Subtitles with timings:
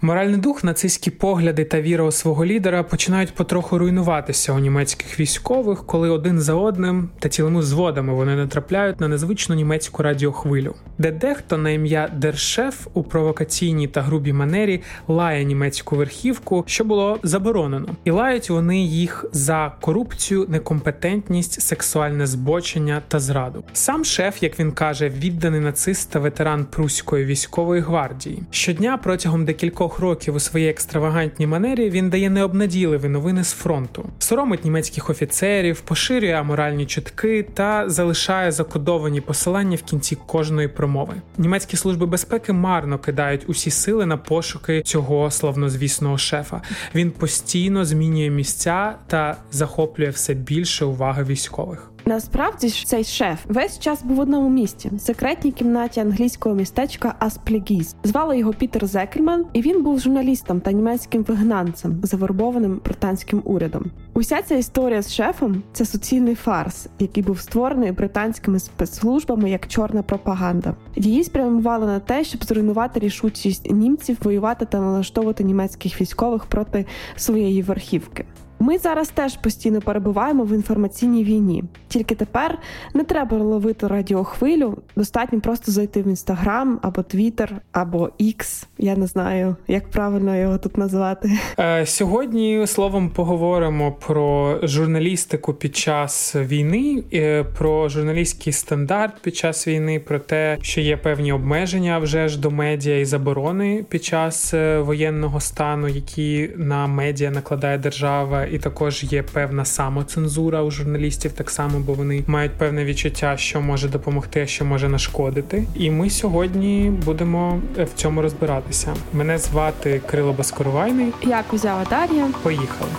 [0.00, 5.86] Моральний дух, нацистські погляди та віра у свого лідера починають потроху руйнуватися у німецьких військових,
[5.86, 11.58] коли один за одним та цілими зводами вони натрапляють на незвичну німецьку радіохвилю, де дехто
[11.58, 18.10] на ім'я Дершеф у провокаційній та грубій манері лає німецьку верхівку, що було заборонено, і
[18.10, 23.64] лають вони їх за корупцію, некомпетентність, сексуальне збочення та зраду.
[23.72, 28.42] Сам шеф, як він каже, відданий нацист та ветеран Пруської військової гвардії.
[28.50, 34.04] Щодня протягом декількох кількох років у своїй екстравагантній манері він дає необнадійливі новини з фронту,
[34.18, 41.14] соромить німецьких офіцерів, поширює аморальні чутки та залишає закодовані посилання в кінці кожної промови.
[41.38, 46.62] Німецькі служби безпеки марно кидають усі сили на пошуки цього славнозвісного шефа.
[46.94, 51.90] Він постійно змінює місця та захоплює все більше уваги військових.
[52.08, 57.14] Насправді ж цей шеф весь час був в одному місці в секретній кімнаті англійського містечка
[57.18, 57.96] Асплегіз.
[58.04, 63.90] Звали його Пітер Зекельман, і він був журналістом та німецьким вигнанцем, завербованим британським урядом.
[64.14, 70.02] Уся ця історія з шефом це суцільний фарс, який був створений британськими спецслужбами як чорна
[70.02, 70.74] пропаганда.
[70.96, 77.62] Її спрямували на те, щоб зруйнувати рішучість німців воювати та налаштовувати німецьких військових проти своєї
[77.62, 78.24] верхівки.
[78.60, 81.64] Ми зараз теж постійно перебуваємо в інформаційній війні.
[81.88, 82.58] Тільки тепер
[82.94, 89.06] не треба ловити радіохвилю, достатньо просто зайти в інстаграм або Твіттер, або X, Я не
[89.06, 91.30] знаю, як правильно його тут назвати.
[91.58, 99.68] Е, сьогодні словом поговоримо про журналістику під час війни, е, про журналістський стандарт під час
[99.68, 104.54] війни, про те, що є певні обмеження вже ж до медіа і заборони під час
[104.54, 111.32] е, воєнного стану, які на медіа накладає держава і також є певна самоцензура у журналістів,
[111.32, 115.64] так само, бо вони мають певне відчуття, що може допомогти, а що може нашкодити.
[115.74, 118.94] І ми сьогодні будемо в цьому розбиратися.
[119.12, 121.12] Мене звати Крило Баскоровайний.
[121.22, 122.28] Я Кузява Дар'я.
[122.42, 122.90] Поїхали.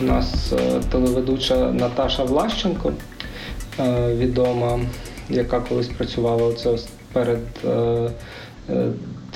[0.00, 2.92] У нас е, телеведуча Наташа Влащенко
[3.80, 4.80] е, відома,
[5.30, 6.76] яка колись працювала оце
[7.12, 7.38] перед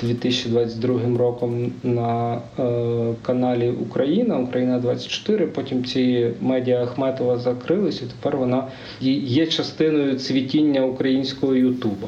[0.01, 8.05] 2022 е, роком на е, каналі Україна, Україна 24 Потім ці медіа Ахметова закрились, і
[8.05, 8.67] тепер вона
[9.01, 12.07] є частиною цвітіння українського Ютуба.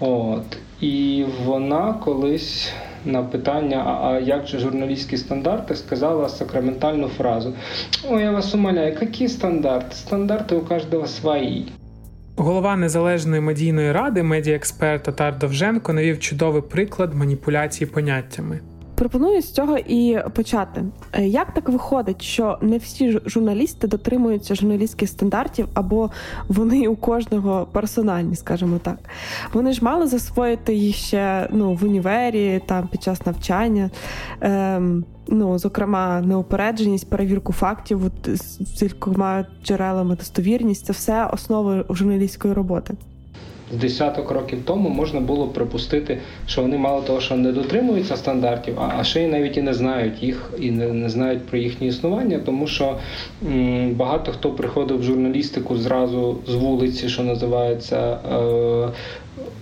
[0.00, 0.58] От.
[0.80, 2.72] І вона колись
[3.04, 7.52] на питання, а як же журналістські стандарти, сказала сакраментальну фразу:
[8.10, 9.96] О, я вас умоляю, які стандарти?
[9.96, 11.66] Стандарти у кожного свої.
[12.40, 18.60] Голова незалежної медійної ради, медіаексперт Татар Довженко навів чудовий приклад маніпуляції поняттями.
[18.98, 20.84] Пропоную з цього і почати.
[21.12, 26.10] Е, як так виходить, що не всі журналісти дотримуються журналістських стандартів, або
[26.48, 28.98] вони у кожного персональні, скажімо так.
[29.52, 33.90] Вони ж мали засвоїти їх ще ну, в універі, там під час навчання.
[34.40, 42.94] Ем, ну, зокрема, неупередженість, перевірку фактів з кількома джерелами, достовірність це все основи журналістської роботи
[43.72, 49.04] десяток років тому можна було припустити, що вони мало того, що не дотримуються стандартів, а
[49.04, 52.66] ще й навіть і не знають їх і не, не знають про їхнє існування, тому
[52.66, 52.96] що
[53.46, 58.18] м, багато хто приходив в журналістику зразу з вулиці, що називається.
[58.32, 58.88] Е,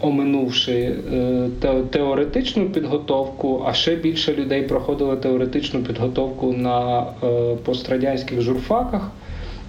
[0.01, 1.49] Оминувши е,
[1.91, 9.11] теоретичну підготовку, а ще більше людей проходили теоретичну підготовку на е, пострадянських журфаках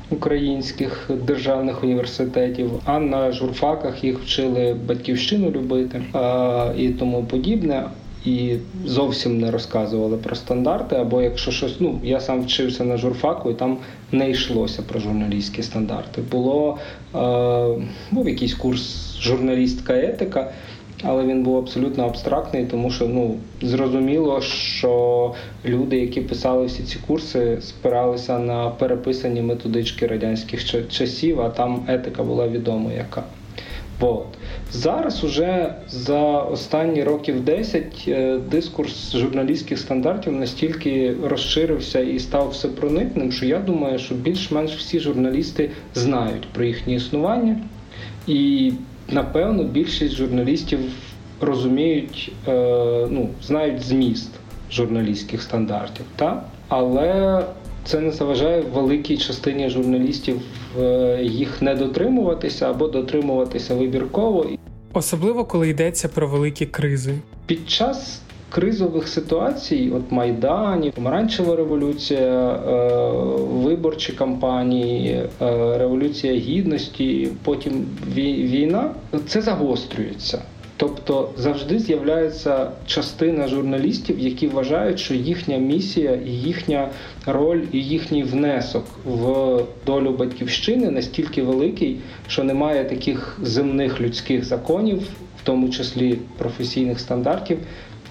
[0.09, 7.83] українських державних університетів, а на журфаках їх вчили батьківщину любити а, і тому подібне.
[8.25, 10.95] І зовсім не розказували про стандарти.
[10.95, 13.77] Або якщо щось, ну я сам вчився на журфаку, і там
[14.11, 16.21] не йшлося про журналістські стандарти.
[16.31, 16.77] Було
[17.15, 17.19] е,
[18.11, 20.51] був якийсь курс журналістка етика
[21.03, 25.33] але він був абсолютно абстрактний, тому що ну зрозуміло, що
[25.65, 32.23] люди, які писали всі ці курси, спиралися на переписані методички радянських часів, а там етика
[32.23, 33.23] була відома яка.
[33.99, 34.25] От.
[34.71, 43.31] Зараз уже за останні років 10 е, дискурс журналістських стандартів настільки розширився і став всепроникним,
[43.31, 47.61] що я думаю, що більш-менш всі журналісти знають про їхнє існування.
[48.27, 48.71] І
[49.09, 50.79] напевно більшість журналістів
[51.41, 52.51] розуміють, е,
[53.09, 54.29] ну, знають зміст
[54.71, 56.43] журналістських стандартів, та?
[56.67, 57.43] але
[57.83, 60.41] це не заважає великій частині журналістів
[60.79, 64.45] е, їх не дотримуватися або дотримуватися вибірково.
[64.93, 67.15] Особливо коли йдеться про великі кризи.
[67.45, 72.87] Під час кризових ситуацій, от Майдані, Помаранчева революція, е,
[73.51, 77.85] виборчі кампанії, е, революція гідності, потім
[78.15, 78.91] війна,
[79.27, 80.41] це загострюється.
[80.79, 86.89] Тобто завжди з'являється частина журналістів, які вважають, що їхня місія, і їхня
[87.25, 91.97] роль і їхній внесок в долю батьківщини настільки великий,
[92.27, 94.99] що немає таких земних людських законів,
[95.41, 97.57] в тому числі професійних стандартів,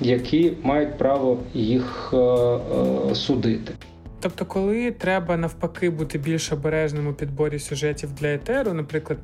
[0.00, 3.72] які мають право їх е, е, судити.
[4.20, 9.18] Тобто, коли треба навпаки бути більш обережним у підборі сюжетів для етеру, наприклад,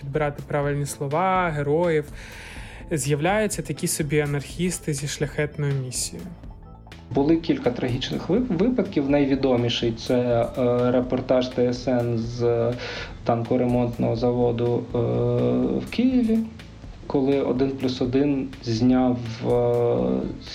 [0.00, 2.04] підбирати правильні слова, героїв,
[2.90, 6.26] з'являються такі собі анархісти зі шляхетною місією.
[7.10, 9.10] Були кілька трагічних випадків.
[9.10, 12.72] Найвідоміший це е, репортаж ТСН з
[13.24, 14.84] танкоремонтного заводу
[15.86, 16.38] в Києві
[17.06, 19.18] коли один плюс один зняв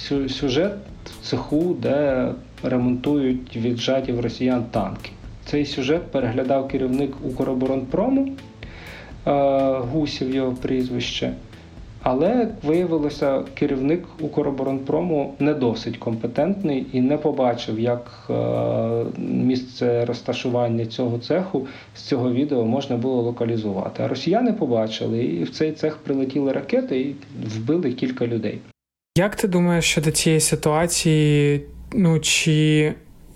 [0.07, 0.73] е, сюжет
[1.05, 2.27] в цеху, де
[2.63, 5.11] ремонтують віджаті в росіян танки.
[5.45, 9.31] Цей сюжет переглядав керівник Укроборонпрому е,
[9.77, 11.33] Гусів його прізвище.
[12.03, 18.33] Але виявилося, керівник Укроборонпрому не досить компетентний і не побачив, як е,
[19.17, 24.03] місце розташування цього цеху з цього відео можна було локалізувати.
[24.03, 27.15] А росіяни побачили, і в цей цех прилетіли ракети і
[27.45, 28.59] вбили кілька людей.
[29.17, 31.61] Як ти думаєш щодо цієї ситуації?
[31.93, 32.93] Ну чи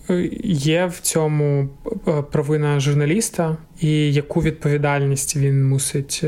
[0.10, 1.70] е, є в цьому
[2.08, 6.24] е, провина журналіста, і яку відповідальність він мусить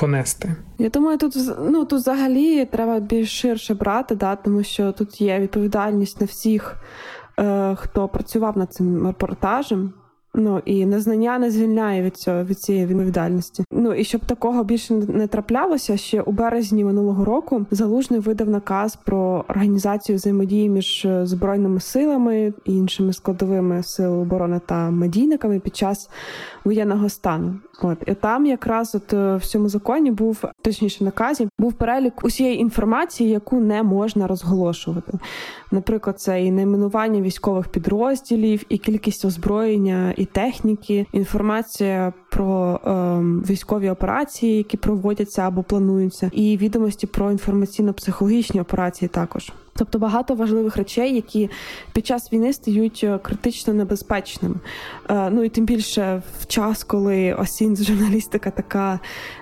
[0.00, 0.56] понести?
[0.78, 5.40] Я думаю, тут ну тут взагалі треба більш ширше брати, да, тому що тут є
[5.40, 6.76] відповідальність на всіх,
[7.38, 9.92] е, хто працював над цим репортажем.
[10.34, 13.64] Ну і незнання не звільняє від цього від цієї відповідальності.
[13.72, 18.96] Ну і щоб такого більше не траплялося, ще у березні минулого року залужний видав наказ
[18.96, 26.10] про організацію взаємодії між збройними силами і іншими складовими сил оборони та медійниками під час
[26.64, 27.58] воєнного стану.
[27.82, 32.58] От і там якраз от е, в цьому законі був точніше наказі, був перелік усієї
[32.60, 35.12] інформації, яку не можна розголошувати.
[35.72, 42.90] Наприклад, це і найменування військових підрозділів, і кількість озброєння і техніки, інформація про е,
[43.50, 49.52] військові операції, які проводяться або плануються, і відомості про інформаційно-психологічні операції також.
[49.80, 51.50] Тобто багато важливих речей, які
[51.92, 54.54] під час війни стають е, критично небезпечними.
[55.10, 59.00] Е, ну і тим більше в час, коли осінь журналістика така,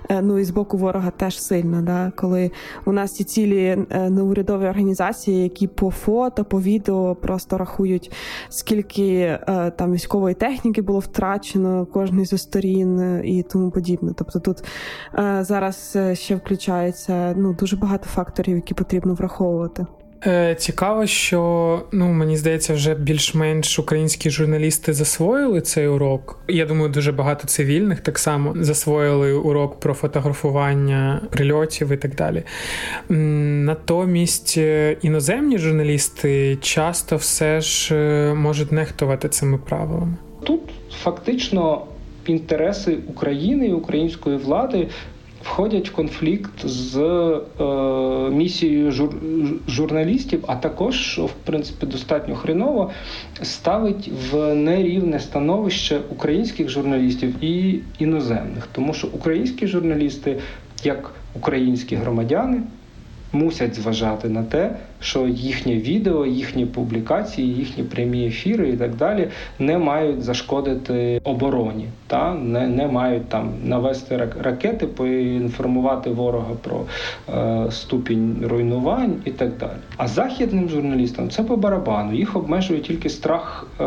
[0.09, 1.83] е, ну і з боку ворога теж сильна.
[1.83, 2.13] Да?
[2.17, 2.51] Коли
[2.85, 8.13] у нас є цілі неурядові організації, які по фото, по відео просто рахують,
[8.49, 9.39] скільки
[9.77, 14.13] там військової техніки було втрачено кожної зі сторін і тому подібне.
[14.17, 14.65] Тобто тут
[15.41, 19.87] зараз ще включається ну дуже багато факторів, які потрібно враховувати.
[20.27, 26.39] Е, цікаво, що ну мені здається, вже більш-менш українські журналісти засвоїли цей урок.
[26.49, 32.43] Я думаю, дуже багато цивільних так само засвоїли урок про фотографування прильотів і так далі.
[33.09, 40.15] Натомість е, іноземні журналісти часто все ж е, можуть нехтувати цими правилами.
[40.45, 40.61] Тут
[41.03, 41.87] фактично
[42.27, 44.89] інтереси України і української влади
[45.53, 46.97] входять в конфлікт з
[47.61, 49.15] е, місією жур,
[49.69, 52.91] журналістів, а також, що в принципі достатньо хреново,
[53.43, 60.39] ставить в нерівне становище українських журналістів і іноземних, тому що українські журналісти,
[60.85, 62.63] як українські громадяни,
[63.33, 69.29] мусять зважати на те, що їхнє відео, їхні публікації, їхні прямі ефіри і так далі
[69.59, 76.85] не мають зашкодити обороні, та не не мають там навести ракети, поінформувати ворога про
[77.35, 79.79] е, ступінь руйнувань і так далі.
[79.97, 82.13] А західним журналістам це по барабану.
[82.13, 83.85] Їх обмежує тільки страх е,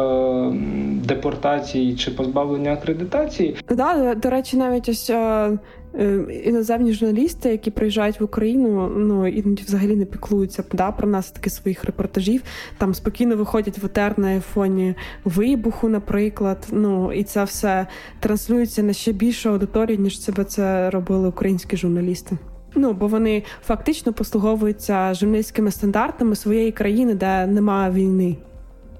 [1.05, 3.55] депортації чи позбавлення акредитації.
[3.69, 5.09] Да, до речі, навіть ось.
[5.09, 5.57] Е,
[5.99, 11.31] Е, іноземні журналісти, які приїжджають в Україну, ну іноді взагалі не піклуються да, про нас
[11.31, 12.43] таки своїх репортажів.
[12.77, 16.67] Там спокійно виходять в етер на фоні вибуху, наприклад.
[16.71, 17.87] Ну і це все
[18.19, 22.37] транслюється на ще більшу аудиторію, ніж себе це робили українські журналісти.
[22.75, 28.35] Ну бо вони фактично послуговуються журналістськими стандартами своєї країни, де немає війни.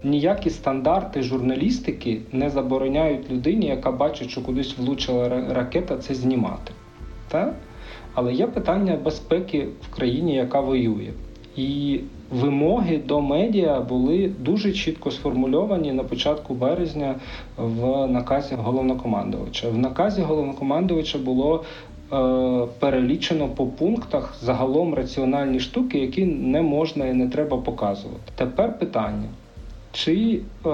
[0.04, 6.72] Ніякі стандарти журналістики не забороняють людині, яка бачить, що кудись влучила ракета, це знімати.
[7.28, 7.54] Так?
[8.14, 11.12] Але є питання безпеки в країні, яка воює.
[11.56, 12.00] І
[12.32, 17.16] вимоги до медіа були дуже чітко сформульовані на початку березня
[17.58, 19.70] в наказі головнокомандувача.
[19.70, 21.64] В наказі головнокомандувача було
[22.80, 28.32] перелічено по пунктах загалом раціональні штуки, які не можна і не треба показувати.
[28.36, 29.30] Тепер питання:
[29.92, 30.70] чи е,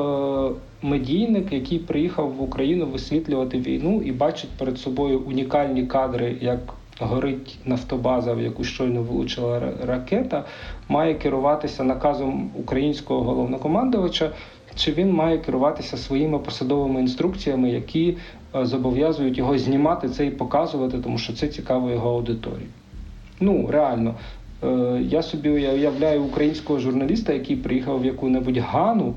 [0.81, 6.59] медійник, який приїхав в Україну висвітлювати війну і бачить перед собою унікальні кадри, як
[6.99, 10.45] горить нафтобаза, в яку щойно влучила ракета,
[10.89, 14.31] має керуватися наказом українського головнокомандувача,
[14.75, 18.17] чи він має керуватися своїми посадовими інструкціями, які
[18.55, 22.67] е, зобов'язують його знімати це і показувати, тому що це цікаво його аудиторії.
[23.39, 24.15] Ну, реально.
[24.63, 29.13] Е, я собі уявляю українського журналіста, який приїхав в яку-небудь Гану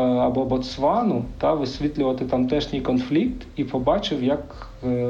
[0.00, 4.68] або Ботсвану, та висвітлювати тамтешній конфлікт і побачив, як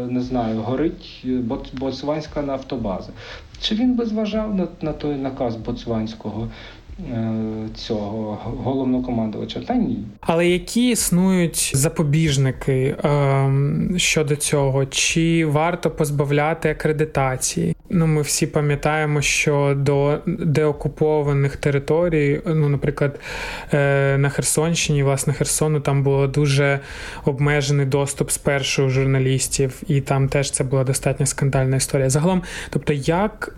[0.09, 1.27] не знаю, горить
[1.73, 3.13] Ботсванська нафтобаза.
[3.61, 6.49] Чи він би зважав на, на той наказ Ботсванського?
[7.01, 7.33] Е,
[7.75, 9.99] цього головнокомандувача, та ні.
[10.21, 13.51] Але які існують запобіжники е,
[13.97, 14.87] щодо цього?
[14.87, 17.77] Чи варто позбавляти акредитації?
[17.91, 23.21] Ну, ми всі пам'ятаємо, що до деокупованих територій, ну, наприклад,
[23.73, 26.81] е, на Херсонщині, власне, Херсону, там було дуже
[27.25, 32.11] обмежений доступ спершу у журналістів, і там теж це була достатньо скандальна історія.
[32.11, 33.55] Загалом, тобто, як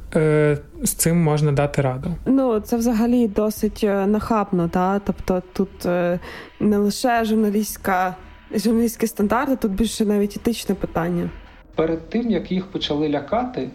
[0.82, 2.10] з цим можна дати раду?
[2.26, 6.20] Ну, це взагалі досить е, нахабно, та тобто тут е,
[6.60, 8.16] не лише журналістська
[8.54, 11.30] журналістські стандарти, тут більше навіть етичне питання.
[11.74, 13.68] Перед тим як їх почали лякати,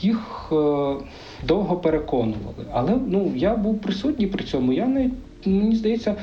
[0.00, 0.94] їх е,
[1.46, 2.64] довго переконували.
[2.72, 4.72] Але ну, я був присутній при цьому.
[4.72, 5.12] Я навіть,
[5.46, 6.14] мені здається,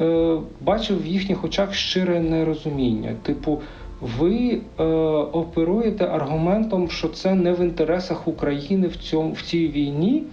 [0.00, 3.14] е, бачив в їхніх очах щире нерозуміння.
[3.22, 3.60] Типу,
[4.18, 4.84] ви е,
[5.32, 10.24] оперуєте аргументом, що це не в інтересах України в цьому в цій війні.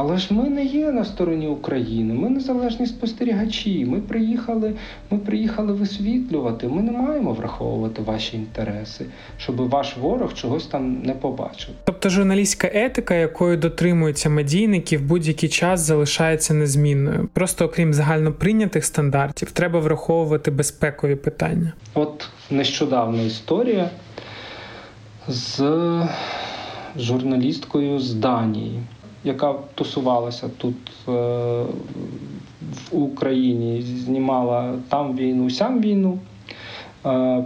[0.00, 3.84] Але ж ми не є на стороні України, ми незалежні спостерігачі.
[3.84, 4.74] Ми приїхали,
[5.10, 6.68] ми приїхали висвітлювати.
[6.68, 9.06] Ми не маємо враховувати ваші інтереси,
[9.38, 11.74] щоб ваш ворог чогось там не побачив.
[11.84, 17.28] Тобто журналістська етика, якою дотримуються медійники, в будь-який час залишається незмінною.
[17.32, 21.72] Просто окрім загальноприйнятих стандартів, треба враховувати безпекові питання.
[21.94, 23.90] От нещодавна історія
[25.28, 25.62] з
[26.96, 28.80] журналісткою з Данії
[29.24, 30.76] яка тусувалася тут
[31.08, 31.12] е,
[32.90, 36.18] в Україні, знімала там війну, сям війну.
[37.06, 37.44] Е,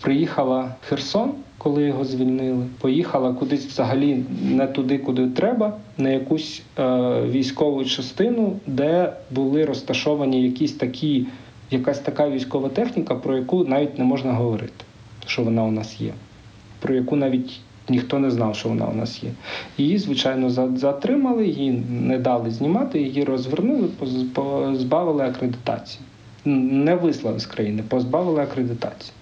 [0.00, 2.66] приїхала в Херсон, коли його звільнили.
[2.80, 10.42] Поїхала кудись взагалі не туди, куди треба, на якусь е, військову частину, де були розташовані
[10.42, 11.26] якісь такі,
[11.70, 14.84] якась така військова техніка, про яку навіть не можна говорити,
[15.26, 16.12] що вона у нас є,
[16.80, 19.30] про яку навіть ніхто не знав, що вона у нас є.
[19.78, 23.88] Її, звичайно, затримали, її не дали знімати, її розвернули,
[24.34, 26.00] позбавили акредитації.
[26.44, 29.12] Не вислали з країни, позбавили акредитації.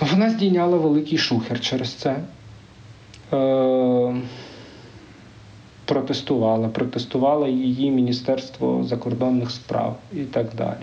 [0.00, 2.16] Вона здійняла великий шухер через це.
[3.32, 4.14] Е,
[5.84, 10.82] Протестувала, протестувала її Міністерство закордонних справ і так далі.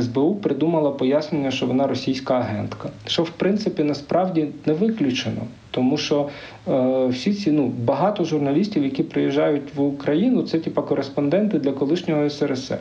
[0.00, 6.28] СБУ придумала пояснення, що вона російська агентка, що в принципі насправді не виключено, тому що
[6.68, 12.30] е, всі ці ну багато журналістів, які приїжджають в Україну, це типа кореспонденти для колишнього
[12.30, 12.80] СРСР,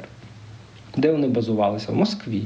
[0.97, 2.43] де вони базувалися в Москві.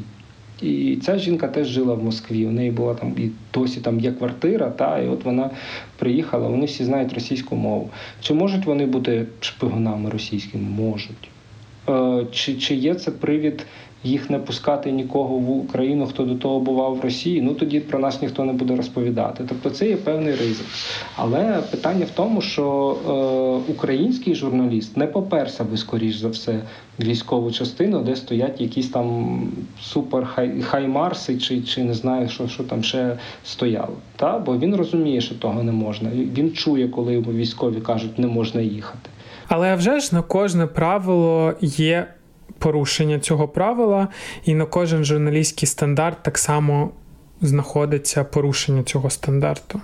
[0.62, 2.48] І ця жінка теж жила в Москві.
[2.48, 5.50] У неї була там і досі там є квартира, та і от вона
[5.98, 6.48] приїхала.
[6.48, 7.90] Вони всі знають російську мову.
[8.22, 10.70] Чи можуть вони бути шпигунами російськими?
[10.70, 11.30] Можуть.
[11.90, 13.66] Е, чи, Чи є це привід?
[14.06, 18.00] Їх не пускати нікого в Україну, хто до того бував в Росії, ну тоді про
[18.00, 19.44] нас ніхто не буде розповідати.
[19.50, 20.66] Тобто це є певний ризик.
[21.16, 22.98] Але питання в тому, що
[23.68, 26.60] е, український журналіст не поперся би, скоріш за все,
[27.00, 29.42] військову частину, де стоять якісь там
[29.82, 33.98] супер хай, хаймарси, чи чи не знаю, що що там ще стояло.
[34.16, 34.40] Та?
[34.40, 36.10] Бо він розуміє, що того не можна.
[36.14, 39.10] Він чує, коли йому військові кажуть, не можна їхати.
[39.48, 42.08] Але вже ж на кожне правило є
[42.60, 44.08] порушення цього правила,
[44.46, 46.92] і на кожен журналістський стандарт так само
[47.42, 49.82] знаходиться порушення цього стандарту.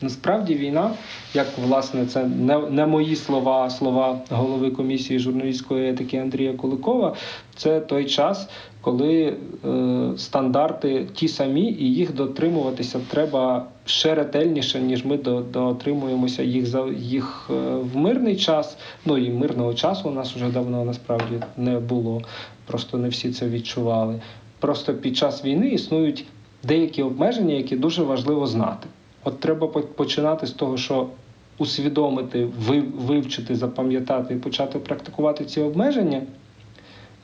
[0.00, 0.90] Насправді війна,
[1.34, 7.16] як власне, це не не мої слова, а слова голови комісії журналістської етики Андрія Куликова.
[7.56, 8.48] Це той час,
[8.84, 15.16] коли е, стандарти ті самі, і їх дотримуватися треба ще ретельніше, ніж ми
[15.52, 17.54] дотримуємося їх за їх е,
[17.92, 18.76] в мирний час.
[19.06, 22.22] Ну і мирного часу у нас вже давно насправді не було.
[22.66, 24.20] Просто не всі це відчували.
[24.58, 26.24] Просто під час війни існують
[26.62, 28.88] деякі обмеження, які дуже важливо знати.
[29.24, 31.06] От треба починати з того, що
[31.58, 32.48] усвідомити,
[32.98, 36.22] вивчити, запам'ятати і почати практикувати ці обмеження.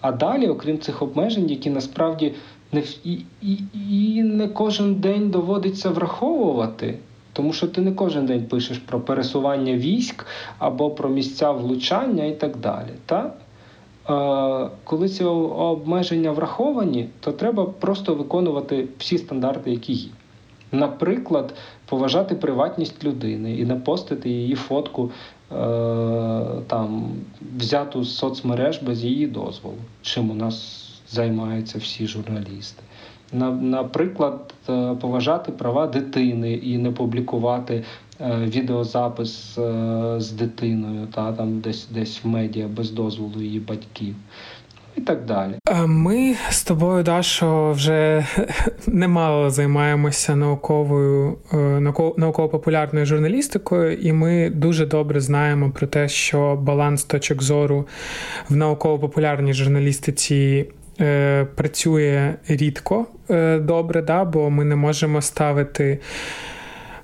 [0.00, 2.35] А далі, окрім цих обмежень, які насправді
[2.73, 3.59] не і, і,
[3.90, 6.99] і не кожен день доводиться враховувати.
[7.33, 10.26] Тому що ти не кожен день пишеш про пересування військ
[10.59, 12.90] або про місця влучання і так далі.
[13.07, 13.37] Так?
[14.11, 20.09] Е, коли ці обмеження враховані, то треба просто виконувати всі стандарти, які є.
[20.73, 21.55] Наприклад,
[21.87, 25.55] поважати приватність людини і не постити її фотку е,
[26.67, 27.12] там,
[27.57, 32.83] взяту з соцмереж без її дозволу, чим у нас займаються всі журналісти.
[33.61, 37.85] Наприклад, е, поважати права дитини і не публікувати
[38.21, 44.15] е, відеозапис е, з дитиною, та там десь десь в медіа без дозволу її батьків.
[44.97, 45.54] І так далі.
[45.87, 48.26] Ми з тобою, Дашо, вже
[48.87, 51.38] немало займаємося науковою
[52.16, 57.88] науково-популярною журналістикою, і ми дуже добре знаємо про те, що баланс точок зору
[58.49, 60.66] в науково-популярній журналістиці
[61.00, 65.99] е, працює рідко е, добре, да, бо ми не можемо ставити.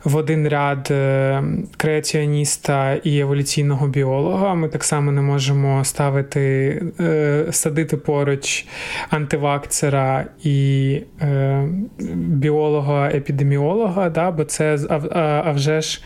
[0.07, 1.43] В один ряд е,
[1.77, 4.55] креаціоніста і еволюційного біолога.
[4.55, 8.67] Ми так само не можемо ставити, е, садити поруч
[9.11, 11.69] антивакцера і е,
[12.15, 16.01] біолога-епідеміолога, да, бо це а, а вже ж.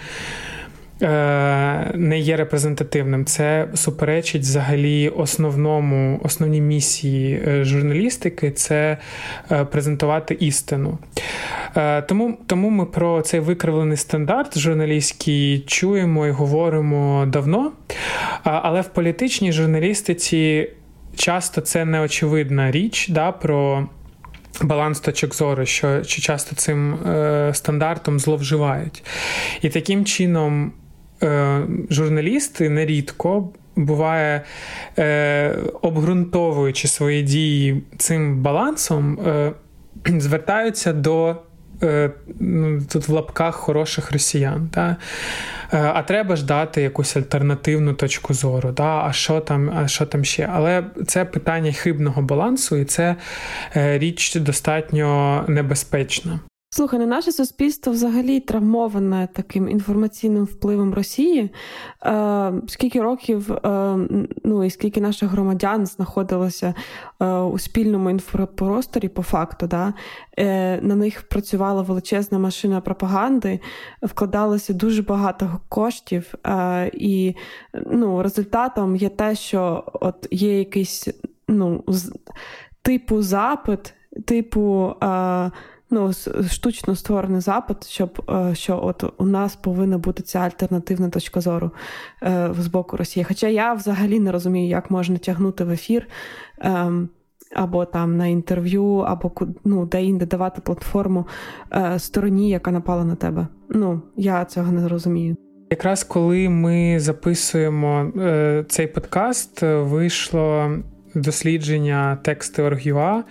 [1.03, 3.25] Е, не є репрезентативним.
[3.25, 8.97] Це суперечить взагалі основному, основній місії е, журналістики це
[9.51, 10.99] е, презентувати істину.
[12.09, 17.73] Тому тому ми про цей викривлений стандарт журналістський чуємо і говоримо давно.
[18.43, 20.71] Але в політичній журналістиці
[21.17, 23.89] часто це неочевидна річ да, про.
[24.63, 29.03] Баланс точок зору, що часто цим е, стандартом зловживають.
[29.63, 30.73] І таким чином
[31.91, 34.43] журналісти нерідко буває,
[34.99, 39.53] е, обґрунтовуючи свої дії цим балансом, е,
[40.21, 41.37] звертаються до.
[41.83, 42.11] Е,
[42.41, 44.69] ну, тут в лапках хороших росіян.
[44.69, 44.97] Та?
[45.73, 48.73] Е, а треба ж дати якусь альтернативну точку зору.
[48.73, 49.05] Та?
[49.07, 50.49] А що там а що там ще?
[50.53, 53.17] Але це питання хибного балансу, і це
[53.77, 56.41] е, річ достатньо небезпечна.
[56.73, 61.51] Слухай, на наше суспільство взагалі травмоване таким інформаційним впливом Росії.
[62.05, 63.97] Е, Скільки років, е,
[64.45, 66.75] ну і скільки наших громадян знаходилося
[67.21, 69.95] е, у спільному інфопросторі, по факту, да?
[70.39, 73.61] Е, на них працювала величезна машина пропаганди,
[74.03, 77.35] вкладалося дуже багато коштів, е, і
[77.87, 81.09] ну, результатом є те, що от є якийсь
[81.49, 81.85] ну,
[82.83, 84.95] типу запит, типу.
[85.03, 85.51] Е,
[85.91, 86.13] ну,
[86.51, 91.71] штучно створений запит, щоб е, що от у нас повинна бути ця альтернативна точка зору
[92.23, 93.25] е, з боку Росії.
[93.25, 96.09] Хоча я взагалі не розумію, як можна тягнути в ефір.
[96.59, 97.09] Ем,
[97.55, 99.33] або там на інтерв'ю, або
[99.65, 101.27] ну, де-інде давати платформу
[101.73, 103.47] е, стороні, яка напала на тебе.
[103.69, 105.37] Ну, я цього не розумію.
[105.71, 110.71] Якраз коли ми записуємо е, цей подкаст, вийшло
[111.15, 113.23] дослідження тексти.org.ua,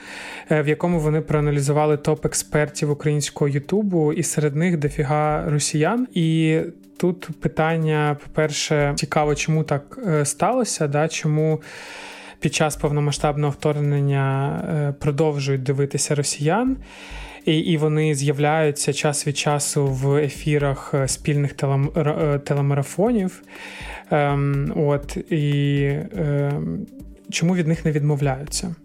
[0.52, 6.08] е, в якому вони проаналізували топ експертів українського Ютубу, і серед них дофіга росіян.
[6.13, 6.60] І
[6.98, 11.62] тут питання, по-перше, цікаво, чому так е, сталося, да, чому.
[12.42, 16.78] Під час повномасштабного вторгнення е, продовжують дивитися росіян,
[17.46, 21.54] і і вони з'являються час від часу в ефірах спільних
[22.44, 23.42] телемарафонів.
[24.12, 25.80] Ем, от, І
[26.18, 26.86] ем,
[27.30, 28.76] чому від них не відмовляються.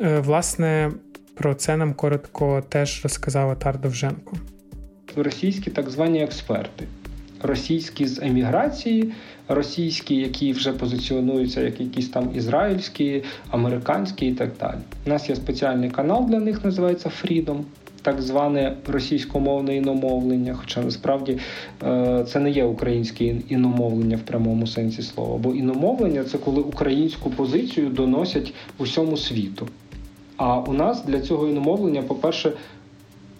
[0.00, 0.92] Е, власне,
[1.34, 4.36] про це нам коротко теж розказав Атар Довженко.
[5.16, 6.84] Російські так звані експерти,
[7.42, 9.12] російські з еміграції,
[9.48, 14.78] російські, які вже позиціонуються як якісь там ізраїльські, американські і так далі.
[15.06, 17.62] У нас є спеціальний канал для них, називається Freedom
[18.02, 21.38] так зване російськомовне іномовлення, хоча насправді
[21.82, 25.38] е, це не є українське іномовлення в прямому сенсі слова.
[25.38, 29.68] Бо іномовлення це коли українську позицію доносять усьому світу.
[30.36, 32.52] А у нас для цього іномовлення, по-перше,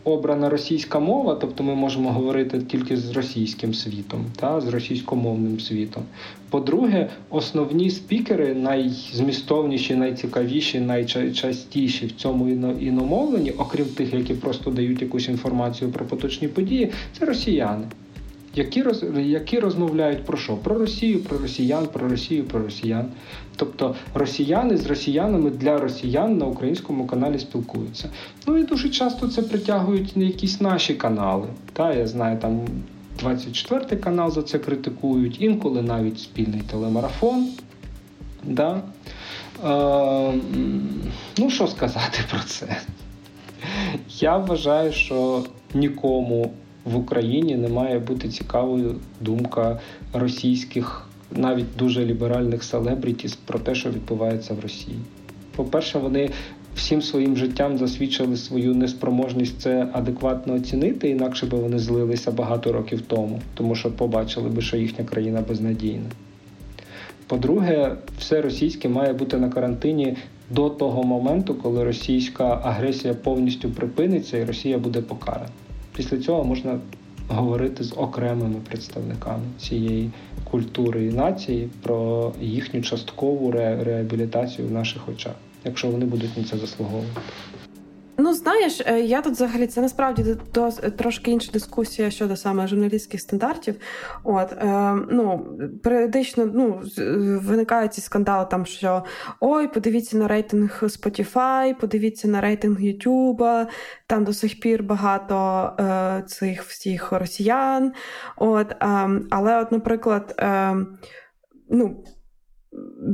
[0.05, 6.03] обрана російська мова, тобто ми можемо говорити тільки з російським світом, та з російськомовним світом.
[6.51, 12.49] По-друге, основні спікери, найзмістовніші, найцікавіші, найчастіші в цьому
[12.81, 17.85] іномовленні, окрім тих, які просто дають якусь інформацію про поточні події, це росіяни
[18.55, 20.57] які роз, які розмовляють про що?
[20.57, 23.07] Про Росію, про росіян, про Росію, про росіян.
[23.57, 28.11] Тобто росіяни з росіянами для росіян на українському каналі спілкуються.
[28.47, 31.49] Ну і дуже часто це притягують на якісь наші канали.
[31.73, 32.61] Та, Я знаю, там
[33.21, 37.49] 24 канал за це критикують, інколи навіть спільний телемарафон.
[38.45, 38.83] Да?
[39.65, 40.33] Е,
[41.39, 42.77] Ну, що сказати про це?
[44.09, 46.53] Я вважаю, що нікому
[46.93, 49.81] в Україні не має бути цікавою думка
[50.13, 54.99] російських, навіть дуже ліберальних селебрітіс про те, що відбувається в Росії.
[55.57, 56.31] По-перше, вони
[56.75, 63.01] всім своїм життям засвідчили свою неспроможність це адекватно оцінити, інакше би вони злилися багато років
[63.01, 66.11] тому, тому що побачили би, що їхня країна безнадійна.
[67.27, 70.17] По-друге, все російське має бути на карантині
[70.51, 75.49] до того моменту, коли російська агресія повністю припиниться і Росія буде покарана.
[75.97, 76.79] Після цього можна
[77.29, 80.11] говорити з окремими представниками цієї
[80.51, 86.45] культури і нації про їхню часткову ре- реабілітацію в наших очах, якщо вони будуть на
[86.45, 87.21] це заслуговувати.
[88.21, 93.21] Ну, знаєш, е, я тут взагалі це насправді до, трошки інша дискусія щодо саме журналістських
[93.21, 93.75] стандартів.
[94.25, 95.47] От е, ну
[95.83, 96.83] періодично ну,
[97.43, 99.05] виникають ці скандали, там що
[99.41, 103.67] ой, подивіться на рейтинг Spotify, подивіться на рейтинг YouTube,
[104.07, 107.93] там до сих пір багато е, цих всіх росіян.
[108.37, 110.77] От, е, але, от, наприклад, е,
[111.71, 112.05] ну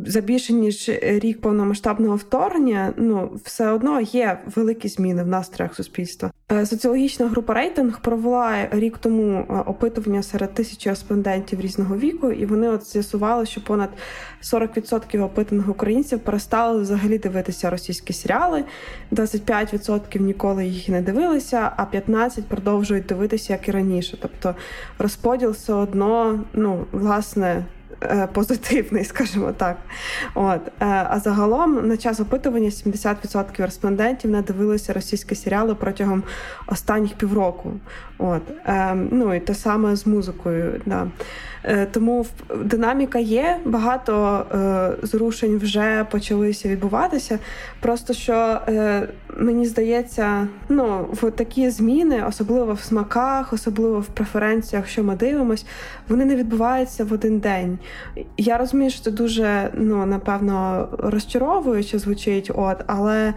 [0.07, 6.31] за більше ніж рік повномасштабного вторгнення, ну все одно є великі зміни в настроях суспільства.
[6.53, 12.47] Е, соціологічна група рейтинг провела рік тому е, опитування серед тисячі респондентів різного віку, і
[12.47, 13.91] вони от з'ясували, що понад
[14.43, 18.65] 40% опитаних українців перестали взагалі дивитися російські серіали,
[19.13, 24.19] 25% ніколи їх не дивилися, а 15% продовжують дивитися як і раніше.
[24.23, 24.55] Тобто
[24.99, 27.65] розподіл все одно, ну власне.
[28.03, 29.77] Е, позитивний, скажімо так.
[30.35, 30.61] От.
[30.69, 30.73] Е,
[31.11, 36.23] а загалом на час опитування 70% респондентів не дивилися російські серіали протягом
[36.67, 37.73] останніх півроку.
[38.19, 38.43] От.
[38.65, 40.81] Ем, ну і те саме з музикою.
[40.87, 41.07] Да.
[41.65, 42.27] Е, тому
[42.65, 47.39] динаміка є, багато е, зрушень вже почалися відбуватися.
[47.81, 54.89] Просто що е, мені здається, ну в такі зміни, особливо в смаках, особливо в преференціях,
[54.89, 55.67] що ми дивимось,
[56.09, 57.79] вони не відбуваються в один день.
[58.37, 63.35] Я розумію, що це дуже ну напевно розчаровуюче звучить, от але е,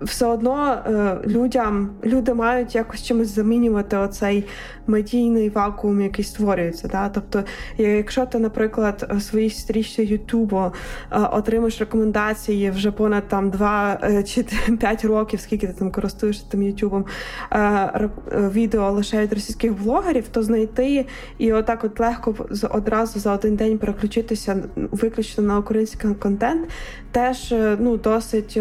[0.00, 4.44] все одно е, людям люди мають якось чимось замінювати оцей
[4.86, 6.88] медійний вакуум, який створюється.
[6.88, 7.08] Да?
[7.08, 7.44] Тобто,
[7.78, 10.72] якщо ти, наприклад, в своїй стрічці Ютубу е,
[11.18, 14.44] отримаєш рекомендації вже понад там 2 е, чи
[14.78, 17.04] 5 років, скільки ти там користуєшся тим Ютубом
[17.52, 21.06] е, відео лише від російських блогерів, то знайти
[21.38, 22.34] і отак от легко
[22.70, 26.68] одразу за один день переключитися виключно на український контент,
[27.12, 28.60] теж ну досить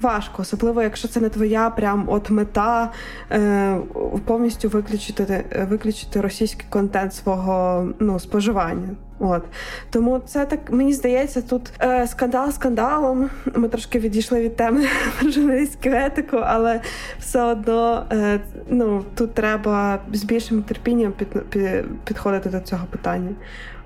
[0.00, 2.92] важко, особливо якщо це не твоя прям от мета
[3.32, 3.78] е,
[4.24, 8.88] повністю виключити виключити російський контент свого ну, споживання.
[9.18, 9.42] От
[9.90, 13.30] тому це так мені здається, тут е, скандал скандалом.
[13.54, 14.86] Ми трошки відійшли від теми
[15.22, 16.80] журналістську етику, але
[17.18, 23.30] все одно е, ну тут треба з більшим терпінням під, під, підходити до цього питання.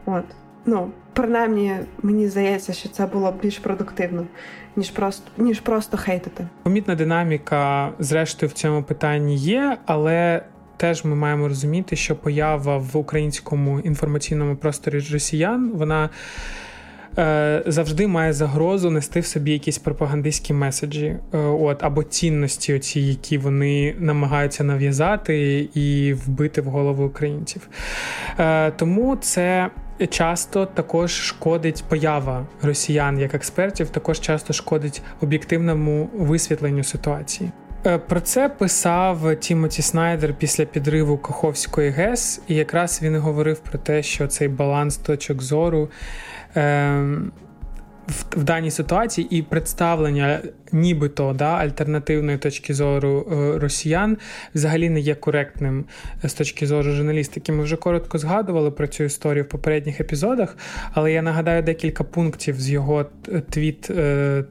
[0.06, 0.24] От
[0.66, 4.26] ну принаймні мені здається, що це було більш продуктивно
[4.76, 6.46] ніж просто ніж просто хейтити.
[6.62, 10.42] Помітна динаміка, зрештою, в цьому питанні є, але
[10.76, 16.10] теж ми маємо розуміти, що поява в українському інформаційному просторі росіян вона.
[17.18, 23.00] Е, завжди має загрозу нести в собі якісь пропагандистські меседжі, е, от або цінності, оці,
[23.00, 27.68] які вони намагаються нав'язати і вбити в голову українців.
[28.38, 29.70] Е, тому це
[30.10, 37.50] часто також шкодить поява росіян як експертів, також часто шкодить об'єктивному висвітленню ситуації.
[37.86, 43.78] Е, про це писав Тімоті Снайдер після підриву Каховської ГЕС, і якраз він говорив про
[43.78, 45.88] те, що цей баланс точок зору.
[46.56, 47.18] Е-
[48.08, 50.40] в, в даній ситуації і представлення,
[50.72, 54.16] нібито да, альтернативної точки зору е, росіян
[54.54, 55.84] взагалі не є коректним
[56.24, 57.52] е, з точки зору журналістики.
[57.52, 60.56] Ми вже коротко згадували про цю історію в попередніх епізодах,
[60.92, 63.06] але я нагадаю декілька пунктів з його
[63.50, 64.44] твіт е,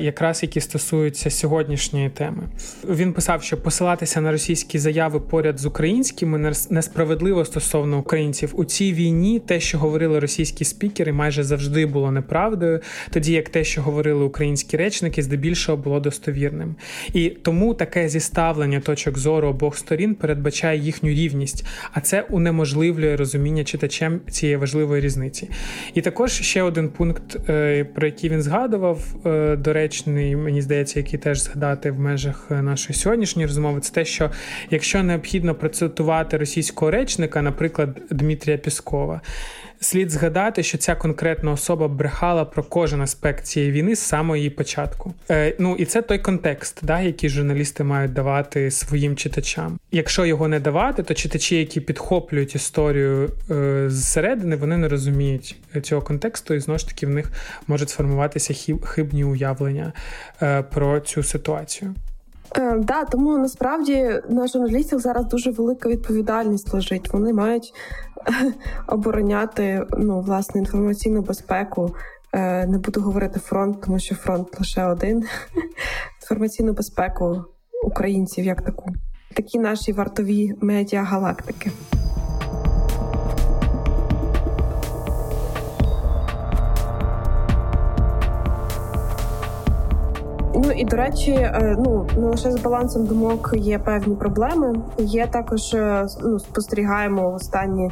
[0.00, 2.42] якраз які стосуються сьогоднішньої теми.
[2.88, 8.92] Він писав, що посилатися на російські заяви поряд з українськими несправедливо стосовно українців у цій
[8.92, 12.80] війні, те, що говорили російські спікери, майже завжди було неправдою,
[13.10, 14.37] тоді як те, що говорили українські
[14.72, 16.74] речники, здебільшого було достовірним.
[17.12, 23.64] І тому таке зіставлення точок зору обох сторін передбачає їхню рівність, а це унеможливлює розуміння
[23.64, 25.50] читачем цієї важливої різниці.
[25.94, 31.18] І також ще один пункт, е, про який він згадував, е, доречний, мені здається, який
[31.18, 34.30] теж згадати в межах е, нашої сьогоднішньої розмови, це те, що
[34.70, 39.20] якщо необхідно процитувати російського речника, наприклад, Дмитрія Піскова.
[39.80, 44.50] Слід згадати, що ця конкретна особа брехала про кожен аспект цієї війни з самого її
[44.50, 45.14] початку.
[45.30, 49.78] Е, Ну і це той контекст, да, який журналісти мають давати своїм читачам.
[49.92, 56.02] Якщо його не давати, то читачі, які підхоплюють історію е, зсередини, вони не розуміють цього
[56.02, 57.32] контексту, і знову ж таки в них
[57.66, 59.92] можуть сформуватися хибні уявлення
[60.42, 61.94] е, про цю ситуацію.
[62.56, 67.12] Е, да, тому насправді на журналістів зараз дуже велика відповідальність лежить.
[67.12, 67.74] Вони мають
[68.86, 71.94] обороняти ну, власне інформаційну безпеку.
[72.32, 75.24] Е, не буду говорити фронт, тому що фронт лише один.
[76.22, 77.44] Інформаційну безпеку
[77.84, 78.90] українців як таку.
[79.34, 81.02] Такі наші вартові медіа
[90.64, 94.74] Ну і до речі, е, ну не лише з балансом думок є певні проблеми.
[94.98, 97.90] Є також е, ну, спостерігаємо в останні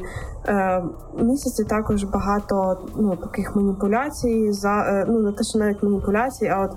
[0.48, 0.82] е,
[1.22, 1.64] місяці.
[1.64, 6.70] Також багато ну таких маніпуляцій за е, ну не те, що навіть маніпуляцій, а от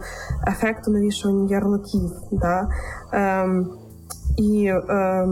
[0.47, 2.11] ефекту навішування ярликів.
[2.31, 2.67] Да?
[3.13, 3.47] Е,
[4.39, 5.27] і е,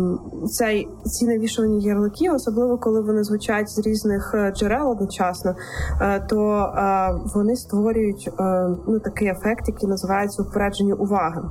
[0.49, 5.55] цей ці навішувані ярлики, особливо коли вони звучать з різних е, джерел одночасно,
[6.01, 11.41] е, то е, вони створюють е, ну такий ефект, який називається упередження уваги.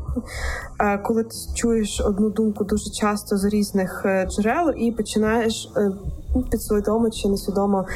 [0.80, 5.90] Е, коли ти чуєш одну думку дуже часто з різних е, джерел і починаєш е,
[6.50, 7.86] підсвідомо чи несвідомо,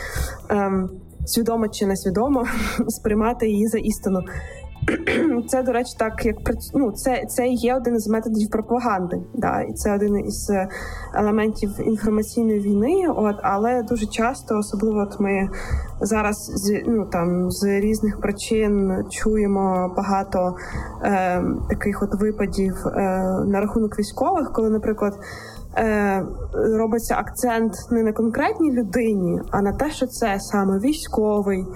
[0.49, 0.91] ем,
[1.27, 2.45] свідомо чи несвідомо
[2.89, 4.21] сприймати її за істину.
[5.49, 6.37] Це, до речі, так як
[6.75, 10.69] ну, це це є один із методів пропаганди, да, і це один із е,
[11.15, 13.09] елементів інформаційної війни.
[13.17, 15.49] От але дуже часто, особливо от ми
[16.01, 20.57] зараз з ну там з різних причин чуємо багато
[21.03, 23.01] е, таких от випадів е,
[23.47, 25.15] на рахунок військових, коли, наприклад
[25.77, 31.67] е, робиться акцент не на конкретній людині, а на те, що це саме військовий,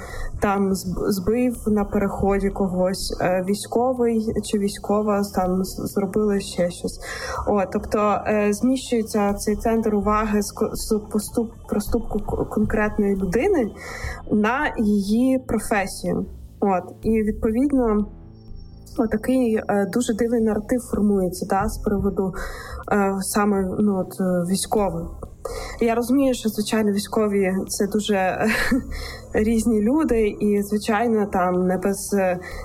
[0.40, 0.74] там
[1.08, 7.00] збив на переході когось, е, військовий чи військова там зробили ще щось.
[7.46, 12.18] О, тобто е, зміщується цей центр уваги з поступ проступку
[12.50, 13.70] конкретної людини
[14.32, 16.26] на її професію.
[16.60, 18.06] От і відповідно.
[18.98, 22.34] Отакий е, дуже дивний наратив формується да, з приводу
[22.92, 25.06] е, саме ну, от, е, військових.
[25.80, 28.46] Я розумію, що звичайно військові це дуже
[29.32, 32.16] різні люди, і звичайно, там не без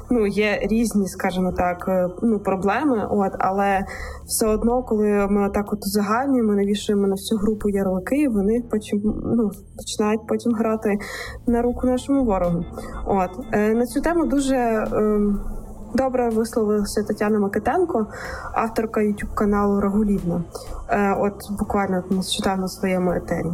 [0.09, 1.89] ну є різні, скажімо так,
[2.21, 3.07] ну проблеми.
[3.11, 3.85] От але
[4.25, 9.51] все одно, коли ми так от узагальнюємо, навішуємо на всю групу ярлики, вони потім ну
[9.77, 10.99] починають потім грати
[11.47, 12.65] на руку нашому ворогу.
[13.05, 14.55] От на цю тему дуже.
[14.55, 15.19] Е,
[15.93, 18.05] Добре висловилася Тетяна Макетенко,
[18.53, 20.41] авторка youtube каналу Рагулівна.
[20.89, 23.51] Е, от буквально нещодавно в своєму етері.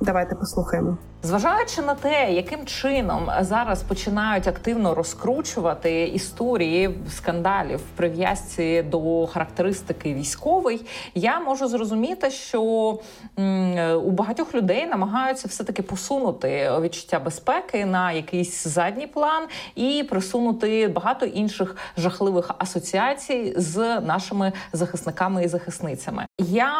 [0.00, 0.96] Давайте послухаємо.
[1.22, 10.14] Зважаючи на те, яким чином зараз починають активно розкручувати історії скандалів в прив'язці до характеристики
[10.14, 12.62] військової, я можу зрозуміти, що
[14.04, 19.42] у багатьох людей намагаються все таки посунути відчуття безпеки на якийсь задній план
[19.74, 26.26] і присунути багато інших жахливих асоціацій з нашими захисниками і захисницями.
[26.38, 26.72] Я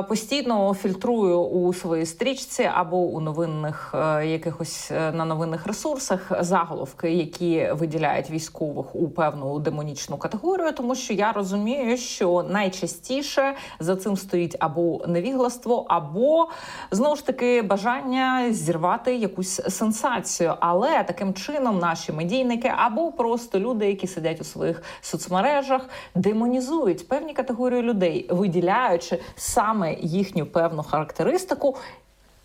[0.00, 5.66] е, постійно фільтрую у своїй стрічці або у новинних новинних е, якихось е, на новинних
[5.66, 13.54] ресурсах заголовки, які виділяють військових у певну демонічну категорію, тому що я розумію, що найчастіше
[13.80, 16.48] за цим стоїть або невігластво, або
[16.90, 20.54] знову ж таки бажання зірвати якусь сенсацію.
[20.60, 27.32] Але таким чином наші медійники або просто люди, які сидять у своїх соцмережах, демонізують певні
[27.34, 31.76] категорії людей, виділяючи саме їхню певну характеристику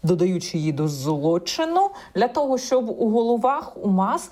[0.04, 4.32] додаючи її до злочину, для того, щоб у головах у мас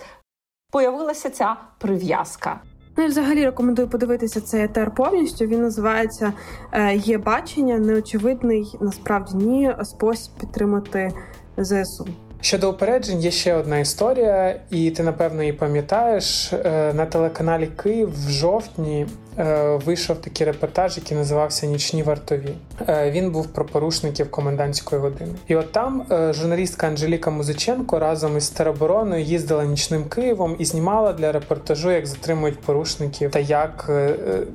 [0.71, 2.61] появилася ця прив'язка.
[2.97, 5.45] Ну і взагалі рекомендую подивитися цей етер повністю.
[5.45, 6.33] Він називається
[6.71, 11.11] е, Є бачення, неочевидний насправді ні спосіб підтримати
[11.57, 12.07] ЗСУ.
[12.41, 18.27] Щодо упереджень, є ще одна історія, і ти напевно її пам'ятаєш е, на телеканалі Київ
[18.27, 22.53] в жовтні е, вийшов такий репортаж, який називався Нічні вартові.
[22.87, 25.31] Е, він був про порушників комендантської години.
[25.47, 31.31] І от там журналістка Анжеліка Музиченко разом із теробороною їздила нічним Києвом і знімала для
[31.31, 33.91] репортажу, як затримують порушників та як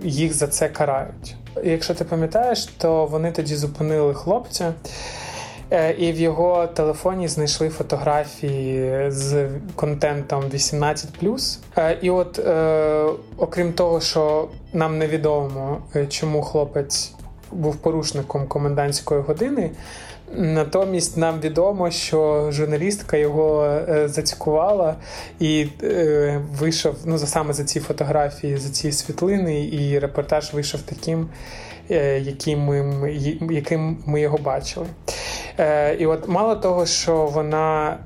[0.02, 1.36] їх за це карають.
[1.64, 4.72] Якщо ти пам'ятаєш, то вони тоді зупинили хлопця.
[5.70, 11.58] Е, і в його телефоні знайшли фотографії з контентом 18+.
[11.76, 13.04] Е, і от, е,
[13.36, 17.12] окрім того, що нам невідомо, чому хлопець
[17.52, 19.70] був порушником комендантської години.
[20.36, 24.94] Натомість нам відомо, що журналістка його зацькувала
[25.40, 31.28] і е, вийшов ну саме за ці фотографії, за ці світлини, і репортаж вийшов таким,
[31.88, 33.12] яким ми,
[33.50, 34.86] яким ми його бачили.
[35.58, 37.98] Е, І от мало того, що вона.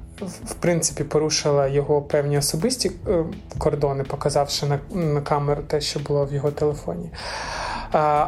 [0.45, 3.25] В принципі, порушила його певні особисті е,
[3.59, 7.11] кордони, показавши на на камеру те, що було в його телефоні.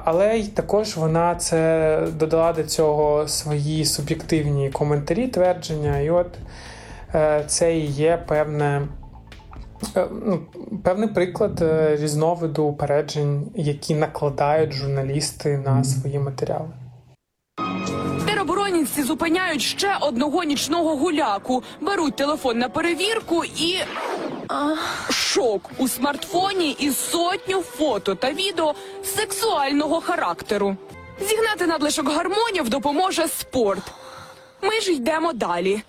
[0.05, 6.27] Але й також вона це додала до цього свої суб'єктивні коментарі, твердження, і от
[7.15, 8.83] е, це і є певне.
[9.97, 10.41] Е, ну,
[10.85, 16.69] певний приклад е, різновиду упереджень, які накладають журналісти на свої матеріали.
[18.27, 23.77] Тероборонівці зупиняють ще одного нічного гуляку, беруть телефон на перевірку і
[25.11, 30.77] Шок у смартфоні із сотню фото та відео сексуального характеру.
[31.21, 33.93] Зігнати надлишок гармонів допоможе спорт.
[34.63, 35.83] Ми ж йдемо далі.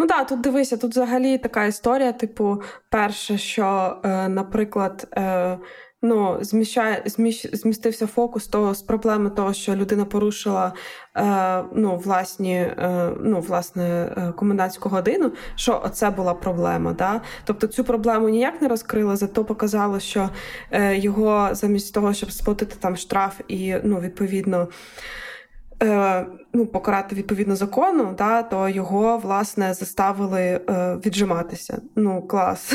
[0.00, 2.12] Ну так, тут дивися, тут взагалі така історія.
[2.12, 5.58] Типу, перше, що, е, наприклад, е,
[6.02, 10.72] ну, зміщає, зміщ, змістився фокус того з проблеми того, що людина порушила
[11.16, 16.92] е, ну, власні, е, ну, власне, е, комендантську годину, що це була проблема.
[16.92, 17.20] Да?
[17.44, 20.30] Тобто цю проблему ніяк не розкрила, зато показало, що
[20.70, 24.68] е, його замість того, щоб сплатити там штраф і ну, відповідно
[25.82, 31.80] е, ну, покарати відповідно закону, да, то його власне заставили е, віджиматися.
[31.96, 32.74] Ну, клас.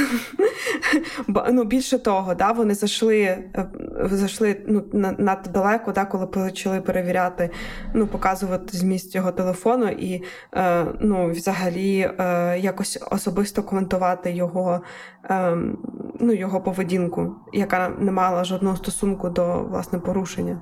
[1.52, 3.70] ну, Більше того, да, вони зайшли е,
[4.12, 4.84] зайшли ну,
[5.18, 7.50] надто далеко, да, коли почали перевіряти,
[7.94, 14.82] ну, показувати зміст його телефону і е, ну, взагалі е, якось особисто коментувати його
[15.24, 15.78] ем,
[16.20, 20.62] ну, його поведінку, яка не мала жодного стосунку до власне порушення.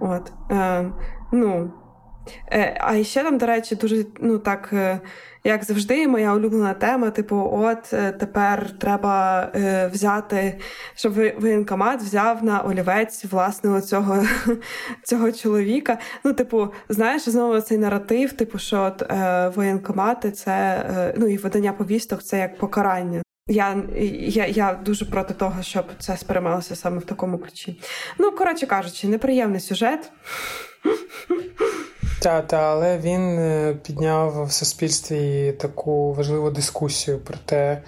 [0.00, 0.32] От.
[0.50, 0.90] Е,
[1.32, 1.83] ну, Е,
[2.80, 5.00] а ще там, до речі, дуже ну так, е,
[5.44, 9.48] як завжди, моя улюблена тема: типу, от е, тепер треба
[9.92, 10.58] взяти,
[10.94, 14.26] щоб воєнкомат взяв на олівець власне цього
[15.04, 15.98] цього чоловіка.
[16.24, 19.02] Ну, типу, знаєш, знову цей наратив, типу, що от,
[19.56, 20.84] воєнкомати це
[21.16, 23.24] ну і видання повісток це як покарання.
[23.46, 23.82] Я
[24.18, 27.80] я, я дуже проти того, щоб це сприймалося саме в такому ключі.
[28.18, 30.12] Ну, коротше кажучи, неприємний сюжет.
[32.24, 37.82] Та, але він е, підняв в суспільстві таку важливу дискусію про те,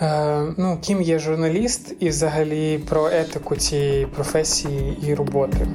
[0.00, 5.68] е, ну, ким є журналіст, і взагалі про етику цієї професії і роботи.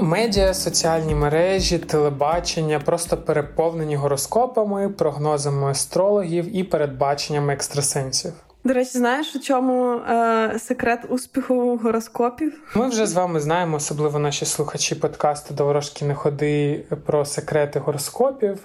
[0.00, 8.32] Медіа, соціальні мережі, телебачення просто переповнені гороскопами, прогнозами астрологів і передбаченнями екстрасенсів.
[8.64, 12.60] До речі, знаєш, у чому е, секрет успіху гороскопів?
[12.74, 18.58] Ми вже з вами знаємо, особливо наші слухачі подкасту «Доворожки не ходи про секрети гороскопів.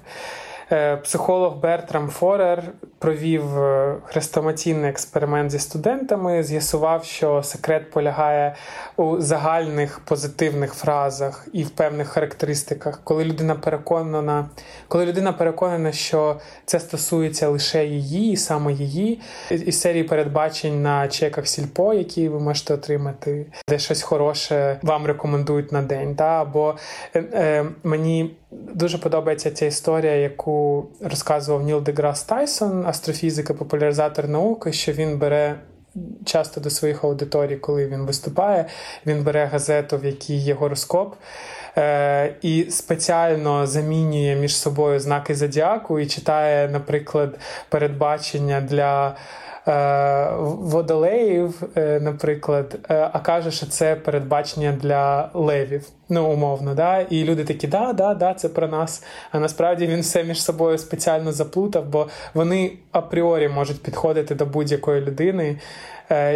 [0.74, 2.64] Е, психолог Бертрам Форер
[3.00, 8.56] провів е, хрестоматійний експеримент зі студентами, з'ясував, що секрет полягає
[8.98, 14.50] у загальних позитивних фразах і в певних характеристиках, коли людина переконана,
[14.88, 21.08] коли людина переконана, що це стосується лише її, і саме її, із серії передбачень на
[21.08, 26.16] чеках сільпо, які ви можете отримати, де щось хороше вам рекомендують на день.
[26.16, 26.42] Та?
[26.42, 26.76] Або
[27.16, 28.36] е, е, мені
[28.74, 35.18] дуже подобається ця історія, яку розказував Ніл Деграс Тайсон, астрофізик і популяризатор науки, що він
[35.18, 35.56] бере.
[36.26, 38.66] Часто до своїх аудиторій, коли він виступає,
[39.06, 41.16] він бере газету, в якій є гороскоп,
[41.78, 47.39] е, і спеціально замінює між собою знаки зодіаку і читає, наприклад,
[47.70, 49.16] передбачення для
[50.39, 56.99] водолеїв, е, наприклад, е, а каже, що це передбачення для левів, ну умовно, да?
[56.99, 59.04] і люди такі, да, да, да, це про нас.
[59.32, 65.02] А насправді він все між собою спеціально заплутав, бо вони апріорі можуть підходити до будь-якої
[65.02, 65.60] людини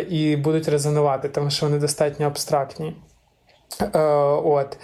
[0.10, 2.96] і будуть резонувати, тому що вони достатньо абстрактні.
[4.44, 4.78] От.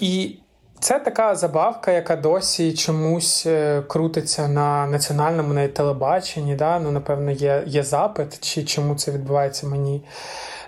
[0.00, 0.38] І
[0.80, 6.54] це така забавка, яка досі чомусь е, крутиться на національному на телебаченні.
[6.54, 6.78] Да?
[6.78, 10.04] Ну, Напевно, є є запит, чи чому це відбувається мені.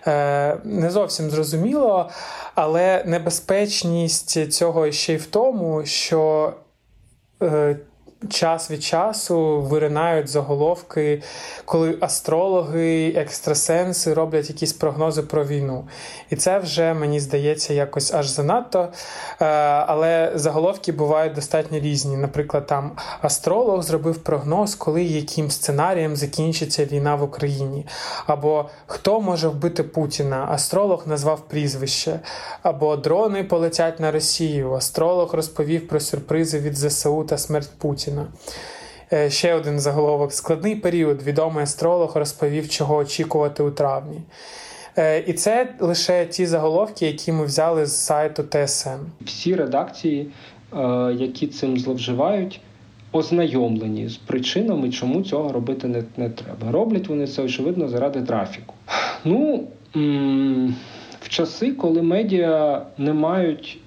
[0.06, 2.10] Е, Не зовсім зрозуміло,
[2.54, 6.52] але небезпечність цього ще й в тому, що
[7.42, 7.76] е,
[8.28, 11.22] час від часу виринають заголовки,
[11.64, 15.88] коли астрологи, екстрасенси роблять якісь прогнози про війну.
[16.30, 18.88] І це вже мені здається якось аж занадто.
[19.40, 19.44] Е,
[19.86, 22.16] але заголовки бувають достатньо різні.
[22.16, 22.92] Наприклад, там
[23.22, 27.86] астролог зробив прогноз, коли яким сценарієм закінчиться війна в Україні.
[28.26, 30.48] Або хто може вбити Путіна?
[30.50, 32.20] Астролог назвав прізвище.
[32.62, 34.72] Або дрони полетять на Росію.
[34.72, 38.07] Астролог розповів про сюрпризи від ЗСУ та смерть Путіна.
[39.12, 41.22] Е, ще один заголовок: складний період.
[41.22, 44.20] Відомий астролог розповів, чого очікувати у травні.
[44.98, 48.88] Е, і це лише ті заголовки, які ми взяли з сайту ТСН.
[49.20, 50.30] Всі редакції,
[50.72, 50.78] е,
[51.18, 52.60] які цим зловживають,
[53.12, 56.72] ознайомлені з причинами, чому цього робити не, не треба.
[56.72, 58.74] Роблять вони це очевидно заради трафіку.
[59.24, 59.64] Ну
[61.20, 63.78] в часи, коли медіа не мають,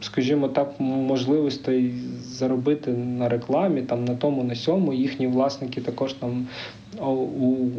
[0.00, 1.94] скажімо так, можливостей
[2.38, 6.46] заробити на рекламі, там на тому, на сьому, їхні власники також там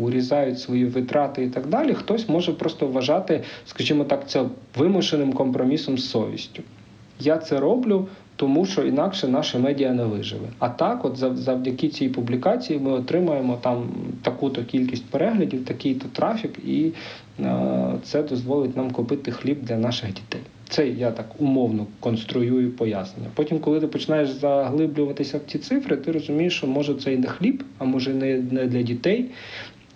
[0.01, 1.93] урізають свої витрати і так далі.
[1.93, 4.45] Хтось може просто вважати, скажімо так, це
[4.77, 6.63] вимушеним компромісом з совістю.
[7.19, 10.47] Я це роблю, тому що інакше наше медіа не виживе.
[10.59, 13.89] А так, от завдяки цій публікації, ми отримаємо там
[14.21, 16.91] таку-то кількість переглядів, такий-то трафік, і
[17.39, 20.41] е, це дозволить нам купити хліб для наших дітей.
[20.69, 23.29] Це я так умовно конструюю пояснення.
[23.33, 27.27] Потім, коли ти починаєш заглиблюватися в ці цифри, ти розумієш, що може це і не
[27.27, 29.25] хліб, а може не для дітей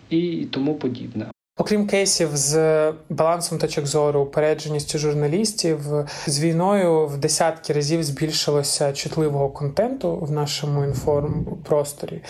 [0.10, 1.26] і тому подібне.
[1.58, 5.80] Окрім кейсів з балансом точок зору, упередженістю журналістів,
[6.28, 12.22] з війною в десятки разів збільшилося чутливого контенту в нашому інформпросторі.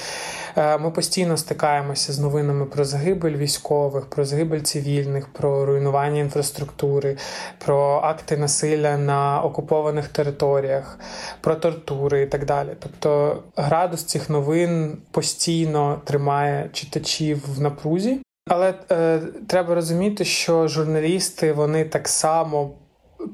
[0.55, 7.17] Е, ми постійно стикаємося з новинами про загибель військових, про загибель цивільних, про руйнування інфраструктури,
[7.65, 10.99] про акти насилля на окупованих територіях,
[11.41, 12.69] про тортури і так далі.
[12.80, 18.19] Тобто градус цих новин постійно тримає читачів в напрузі.
[18.47, 22.71] Але е, треба розуміти, що журналісти вони так само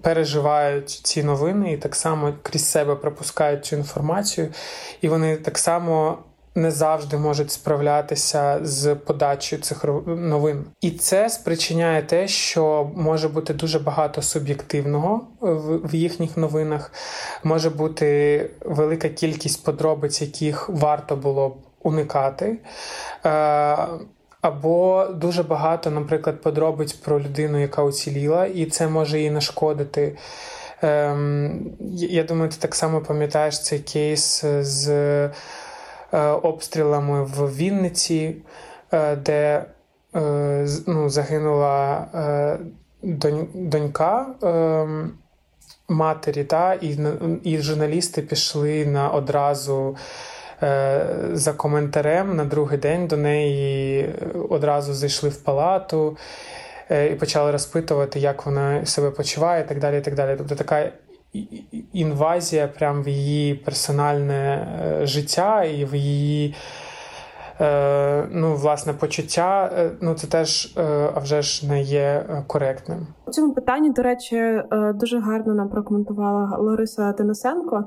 [0.01, 4.47] переживають ці новини і так само крізь себе пропускають цю інформацію,
[5.01, 6.17] і вони так само
[6.55, 10.65] не завжди можуть справлятися з подачею цих новин.
[10.81, 15.27] І це спричиняє те, що може бути дуже багато суб'єктивного
[15.83, 16.93] в їхніх новинах,
[17.43, 22.57] може бути велика кількість подробиць, яких варто було б уникати.
[23.25, 23.77] Е,
[24.41, 30.17] або дуже багато, наприклад, подробиць про людину, яка уціліла, і це може їй нашкодити.
[30.81, 35.31] Ем, Я думаю, ти так само пам'ятаєш цей кейс з е,
[36.21, 38.35] обстрілами в Вінниці,
[38.91, 39.65] е, де
[40.15, 42.59] е, ну, загинула е,
[43.03, 44.25] донь, донька.
[44.43, 45.09] Е,
[45.91, 46.97] Матері, та, і
[47.43, 50.38] і журналісти пішли на одразу Е,
[51.31, 54.09] за коментарем на другий день до неї
[54.49, 56.17] одразу зайшли в палату
[56.91, 59.97] е, і почали розпитувати, як вона себе почуває, і так далі.
[59.97, 60.35] і так далі.
[60.37, 60.91] Тобто така
[61.93, 64.67] інвазія прямо в її персональне
[65.01, 66.55] е, життя і в її.
[68.31, 70.73] Ну, власне, почуття, ну це теж
[71.15, 73.07] а вже ж не є коректним.
[73.27, 74.61] У цьому питанні, до речі,
[74.93, 77.83] дуже гарно нам прокоментувала Лариса Денисенко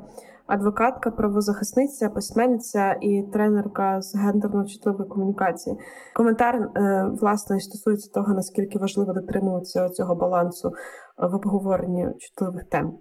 [0.47, 5.77] адвокатка, правозахисниця, письменниця і тренерка з гендерно-чутливої комунікації.
[6.15, 10.73] Коментар е, власне стосується того, наскільки важливо дотримуватися цього балансу
[11.17, 12.99] в обговоренні чутливих тем.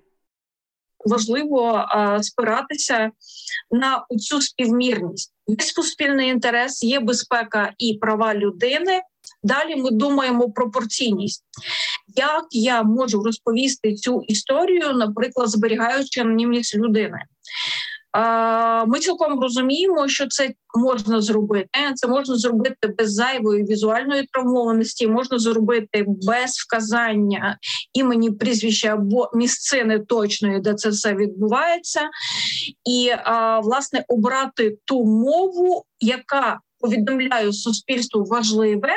[1.05, 1.85] Важливо
[2.21, 3.11] спиратися
[3.71, 5.33] на цю співмірність.
[5.47, 9.01] Є суспільний інтерес, є безпека і права людини.
[9.43, 11.43] Далі ми думаємо про пропорційність.
[12.15, 17.17] Як я можу розповісти цю історію, наприклад, зберігаючи анонімність людини?
[18.87, 21.69] Ми цілком розуміємо, що це можна зробити.
[21.95, 27.57] Це можна зробити без зайвої візуальної травмованості, можна зробити без вказання
[27.93, 32.09] імені прізвища або місцини точної, де це все відбувається,
[32.89, 33.11] і
[33.63, 38.93] власне обрати ту мову, яка повідомляє суспільству важливе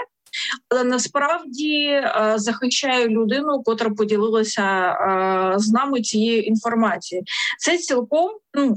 [0.69, 7.25] але насправді е, захищаю людину, котра поділилася е, з нами цією інформацією.
[7.59, 8.77] Це цілком ну.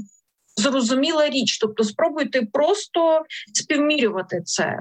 [0.58, 3.22] Зрозуміла річ, тобто спробуйте просто
[3.54, 4.80] співмірювати це, е,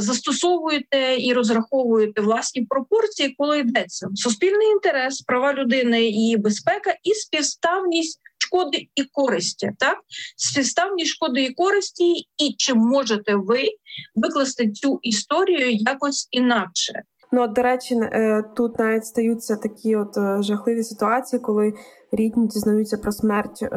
[0.00, 8.20] застосовуйте і розраховуєте власні пропорції, коли йдеться суспільний інтерес, права людини і безпека, і співставність
[8.52, 9.98] шкоди і користі, так
[10.36, 13.68] співставні шкоди і користі, і чи можете ви
[14.14, 17.02] викласти цю історію якось інакше?
[17.32, 21.72] Ну, до речі, е, тут навіть стаються такі от е, жахливі ситуації, коли
[22.12, 23.68] рідні дізнаються про смерть е,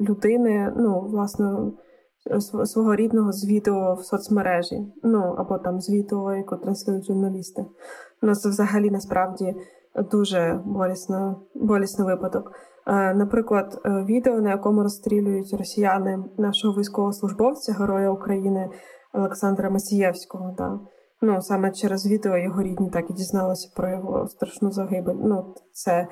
[0.00, 1.72] людини, ну, власне,
[2.64, 7.64] свого рідного з відео в соцмережі, ну або там з відео, яку транслюють журналісти.
[8.22, 9.54] Ну, це взагалі насправді
[10.10, 12.52] дуже болісно, болісний випадок.
[12.86, 18.70] Наприклад, відео, на якому розстрілюють росіяни нашого військовослужбовця, героя України
[19.12, 20.54] Олександра Масієвського.
[20.58, 20.80] Да.
[21.22, 25.18] Ну, саме через відео його рідні так і дізналися про його страшну загибель.
[25.24, 26.08] Ну, це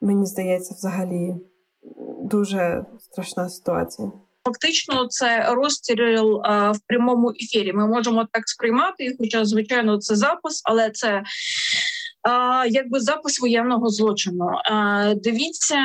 [0.00, 1.34] мені здається взагалі
[2.24, 4.12] дуже страшна ситуація.
[4.44, 7.72] Фактично, це розстріл а, в прямому ефірі.
[7.72, 11.22] Ми можемо так сприймати, хоча, звичайно, це запис, але це
[12.68, 14.50] якби запис воєнного злочину.
[15.16, 15.78] Дивіться,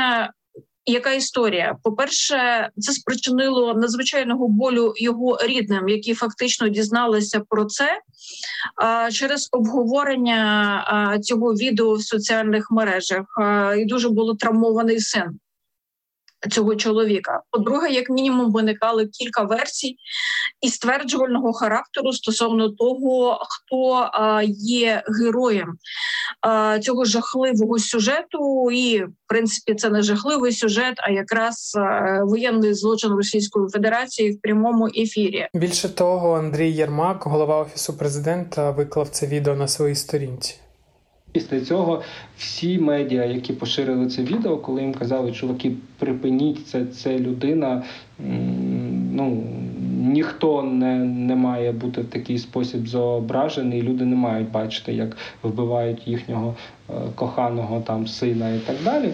[0.86, 1.76] яка історія?
[1.84, 8.00] По-перше, це спричинило надзвичайного болю його рідним, які фактично дізналися про це
[9.12, 13.26] через обговорення цього відео в соціальних мережах.
[13.78, 15.40] І дуже було травмований син
[16.52, 17.42] цього чоловіка.
[17.52, 19.96] По-друге, як мінімум, виникали кілька версій
[20.62, 24.10] і стверджувального характеру стосовно того, хто
[24.58, 25.74] є героєм
[26.82, 31.78] цього жахливого сюжету, і в принципі це не жахливий сюжет, а якраз
[32.24, 35.48] воєнний злочин Російської Федерації в прямому ефірі.
[35.54, 40.56] Більше того, Андрій Єрмак, голова офісу президента, виклав це відео на своїй сторінці.
[41.32, 42.02] Після цього
[42.38, 47.84] всі медіа, які поширили це відео, коли їм казали, чуваки, припиніть це, це людина.
[49.14, 49.44] Ну
[50.00, 53.82] ніхто не не має бути в такий спосіб зображений.
[53.82, 56.56] Люди не мають бачити, як вбивають їхнього
[56.90, 59.14] е, коханого там сина і так далі.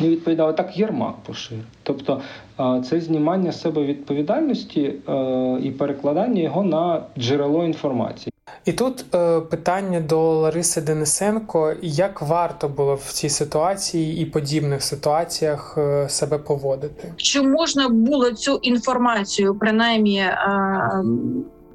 [0.00, 1.64] І відповідали так, Єрмак поширив.
[1.82, 2.20] Тобто
[2.60, 8.31] е, це знімання себе відповідальності е, і перекладання його на джерело інформації.
[8.64, 14.82] І тут е, питання до Лариси Денисенко: як варто було в цій ситуації і подібних
[14.82, 17.12] ситуаціях е, себе поводити?
[17.16, 20.36] Чи можна було цю інформацію, принаймні е,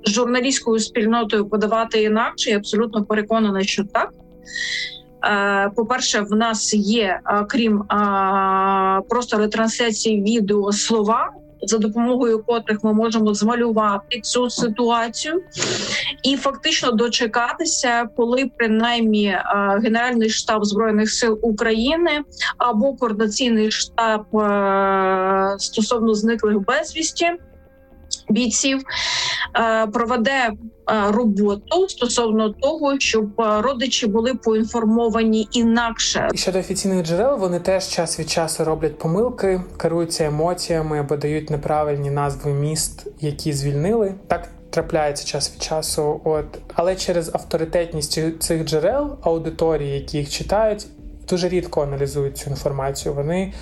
[0.06, 2.50] журналістською спільнотою подавати інакше?
[2.50, 4.14] Я абсолютно переконана, що так.
[5.24, 7.20] Е, по-перше, в нас є
[7.50, 7.84] крім
[9.10, 11.32] просто ретрансляції відео слова,
[11.70, 15.43] за допомогою котрих ми можемо змалювати цю ситуацію
[16.24, 19.43] і фактично дочекатися, коли принаймні е,
[19.84, 22.22] Генеральний штаб збройних сил України
[22.57, 27.32] або координаційний штаб е, стосовно зниклих безвісті
[28.30, 28.82] бійців
[29.55, 30.53] е, проведе е,
[31.11, 36.30] роботу стосовно того, щоб е, родичі були поінформовані інакше.
[36.36, 42.11] Щодо офіційних джерел вони теж час від часу роблять помилки, керуються емоціями або дають неправильні
[42.11, 44.13] назви міст, які звільнили.
[44.28, 46.21] Так трапляється час від часу.
[46.23, 50.88] От але через авторитетність цих джерел аудиторії, які їх читають,
[51.30, 53.13] дуже рідко аналізують цю інформацію.
[53.15, 53.53] Вони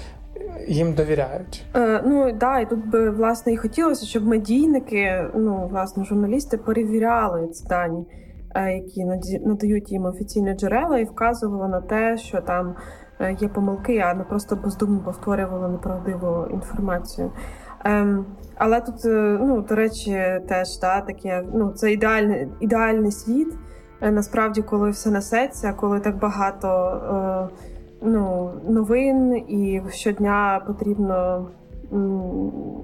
[0.67, 1.65] їм довіряють.
[1.75, 7.47] Е, Ну да, і тут би власне і хотілося, щоб медійники, ну власне, журналісти перевіряли
[7.47, 8.05] ці дані,
[8.55, 9.05] е, які
[9.45, 12.75] надають їм офіційні джерела, і вказували на те, що там
[13.19, 17.31] е, є помилки, а не просто бездумно повторювали неправдиву інформацію.
[17.85, 18.25] Ем,
[18.55, 23.47] Але тут, е, ну до речі, теж да, таке, ну це ідеальний ідеальний світ.
[24.01, 26.67] Насправді, коли все несеться, коли так багато.
[27.51, 27.74] Е,
[28.05, 31.47] ну, новин, і щодня потрібно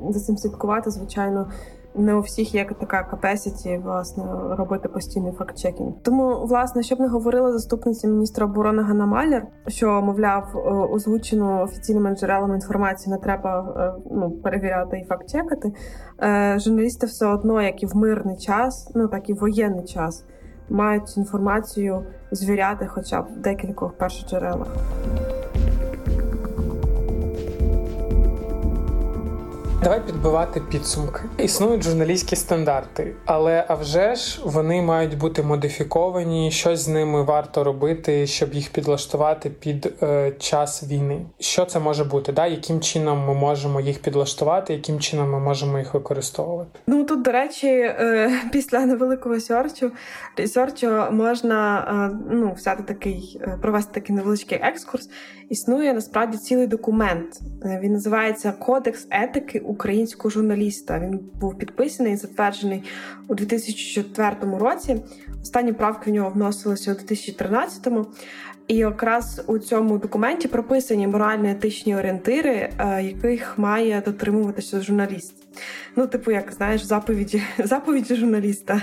[0.10, 1.48] за цим слідкувати, звичайно.
[1.96, 5.92] Не у всіх є така capacity, власне, робити постійний факт-чекінг.
[6.02, 12.16] Тому, власне, щоб не говорила заступниця міністра оборони Ганна Малер, що мовляв, е, озвучену офіційними
[12.16, 15.74] джерелами інформацію не треба е, ну, перевіряти і факт-чекати.
[16.24, 20.26] Е, журналісти все одно, як і в мирний час, ну так і в воєнний час
[20.72, 24.68] мають інформацію звіряти, хоча б декількох першоджерелах.
[29.84, 31.22] Давай підбивати підсумки.
[31.38, 36.52] Існують журналістські стандарти, але а вже ж вони мають бути модифіковані.
[36.52, 41.26] Щось з ними варто робити, щоб їх підлаштувати під е, час війни.
[41.40, 42.32] Що це може бути?
[42.32, 42.48] Да?
[42.48, 46.80] Яким чином ми можемо їх підлаштувати, яким чином ми можемо їх використовувати?
[46.88, 49.92] Ну тут, до речі, е, після невеликого сьорчу
[50.38, 51.80] ресерчу можна
[52.12, 55.10] е, ну взяти такий, е, провести такий невеличкий екскурс.
[55.50, 57.40] Існує насправді цілий документ.
[57.82, 61.00] Він називається Кодекс етики українського журналіста.
[61.00, 62.84] Він був підписаний і затверджений
[63.28, 65.02] у 2004 році.
[65.42, 68.06] Останні правки в нього вносилися у 2013-му.
[68.68, 75.34] І якраз у цьому документі прописані морально-етичні орієнтири, е, яких має дотримуватися журналіст.
[75.96, 78.82] Ну, типу, як знаєш, заповіді заповіді журналіста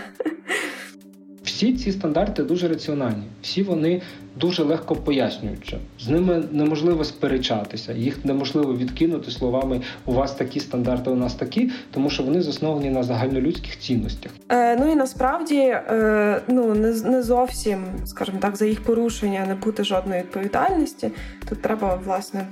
[1.58, 4.02] всі ці стандарти дуже раціональні, всі вони
[4.36, 5.78] дуже легко пояснюються.
[6.00, 11.70] З ними неможливо сперечатися, їх неможливо відкинути словами У вас такі стандарти, у нас такі,
[11.90, 14.32] тому що вони засновані на загальнолюдських цінностях.
[14.48, 19.54] Е, Ну і насправді е, ну не не зовсім, скажімо так, за їх порушення не
[19.54, 21.10] бути жодної відповідальності.
[21.48, 22.46] Тут треба власне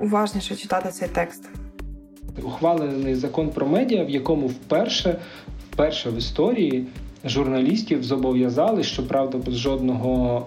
[0.00, 1.48] уважніше читати цей текст.
[2.42, 5.18] Ухвалений закон про медіа, в якому вперше,
[5.70, 6.86] вперше в історії
[7.24, 10.46] журналістів зобов'язали, щоправда, без жодного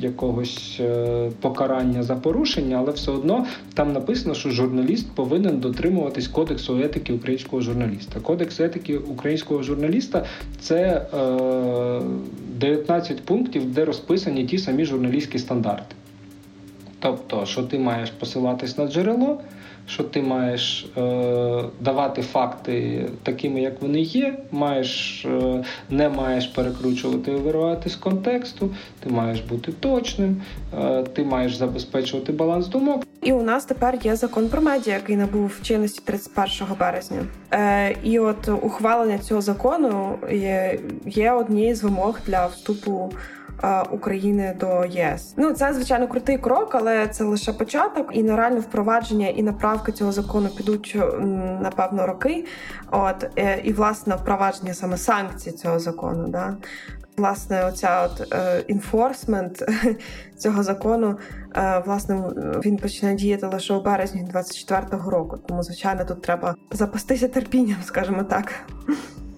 [0.00, 6.78] якогось е, покарання за порушення, але все одно там написано, що журналіст повинен дотримуватись кодексу
[6.78, 8.20] етики українського журналіста.
[8.20, 10.24] Кодекс етики українського журналіста
[10.60, 12.00] це е,
[12.58, 15.94] 19 пунктів, де розписані ті самі журналістські стандарти.
[16.98, 19.40] Тобто, що ти маєш посилатись на джерело
[19.86, 24.38] що ти маєш е, давати факти такими, як вони є.
[24.52, 28.70] Маєш е, не маєш перекручувати і виривати з контексту,
[29.00, 30.42] ти маєш бути точним,
[30.78, 33.06] е, ти маєш забезпечувати баланс думок.
[33.22, 37.26] І у нас тепер є закон про медіа, який набув чинності 31 березня.
[37.52, 43.12] Е, І от ухвалення цього закону є, є однією з вимог для вступу.
[43.90, 45.34] України до ЄС.
[45.36, 48.10] Ну це звичайно крутий крок, але це лише початок.
[48.12, 50.96] І на реальне впровадження і направки цього закону підуть
[51.62, 52.44] напевно роки.
[52.90, 56.28] От е, і власне впровадження саме санкцій цього закону.
[56.28, 56.56] Да.
[57.16, 58.34] Власне, оця от
[58.68, 59.62] інфорсмент
[60.36, 61.18] цього закону,
[61.56, 62.22] е, власне,
[62.64, 65.38] він почне діяти лише у березні 24-го року.
[65.48, 68.52] Тому, звичайно, тут треба запастися терпінням, скажімо так.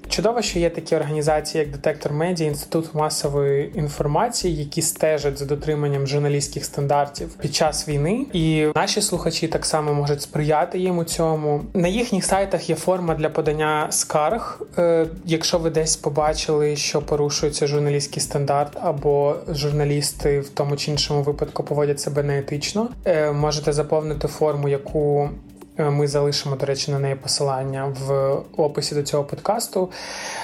[0.09, 6.07] Чудово, що є такі організації, як Детектор Медіа, інститут масової інформації, які стежать за дотриманням
[6.07, 11.65] журналістських стандартів під час війни, і наші слухачі так само можуть сприяти їм у цьому.
[11.75, 14.63] На їхніх сайтах є форма для подання скарг.
[14.79, 21.23] Е, якщо ви десь побачили, що порушується журналістський стандарт, або журналісти в тому чи іншому
[21.23, 25.31] випадку поводять себе неетично, е, можете заповнити форму, яку
[25.79, 29.91] ми залишимо, до речі, на неї посилання в описі до цього подкасту.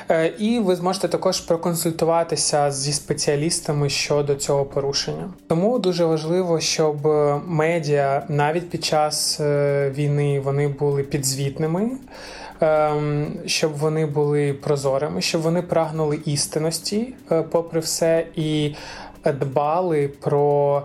[0.09, 5.30] Е, і ви зможете також проконсультуватися зі спеціалістами щодо цього порушення.
[5.49, 7.07] Тому дуже важливо, щоб
[7.47, 11.91] медіа навіть під час е, війни вони були підзвітними.
[12.61, 17.14] Ем, щоб вони були прозорими, щоб вони прагнули істинності,
[17.51, 18.74] попри все, і
[19.24, 20.82] дбали про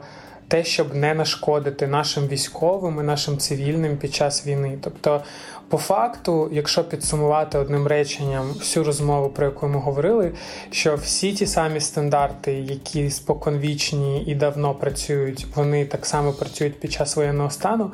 [0.50, 4.78] те, щоб не нашкодити нашим військовим і нашим цивільним під час війни.
[4.82, 5.22] Тобто,
[5.70, 10.32] по факту, якщо підсумувати одним реченням всю розмову, про яку ми говорили,
[10.72, 16.92] що всі ті самі стандарти, які споконвічні і давно працюють, вони так само працюють під
[16.92, 17.92] час воєнного стану,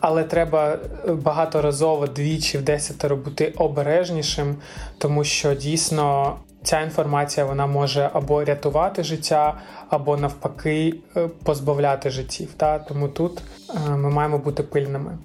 [0.00, 0.78] але треба
[1.08, 4.56] багаторазово двічі в десятеро бути обережнішим,
[4.98, 12.48] тому що дійсно ця інформація вона може або рятувати життя, або навпаки е, позбавляти життів.
[12.56, 12.78] Та?
[12.78, 13.42] Тому тут
[13.74, 15.18] е, ми маємо бути пильними.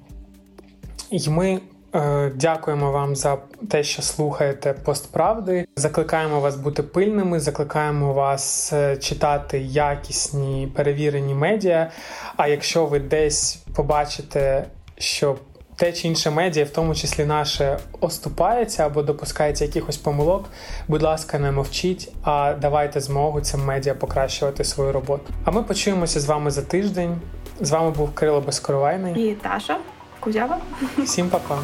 [1.11, 1.59] І ми
[1.95, 3.38] е, дякуємо вам за
[3.69, 5.65] те, що слухаєте постправди.
[5.75, 11.91] Закликаємо вас бути пильними, закликаємо вас читати якісні перевірені медіа.
[12.38, 14.65] А якщо ви десь побачите,
[14.97, 15.36] що
[15.76, 20.49] те чи інше медіа, в тому числі наше, оступається або допускається якихось помилок,
[20.88, 25.34] будь ласка, не мовчіть, а давайте змогу цим медіа покращувати свою роботу.
[25.45, 27.21] А ми почуємося з вами за тиждень.
[27.61, 29.78] З вами був Кирило Безкоровайний і Таша
[30.19, 30.57] Кузява.
[30.97, 31.57] Всім па-па.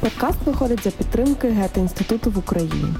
[0.00, 2.94] Подкаст виходить за підтримки Гета інституту в Україні.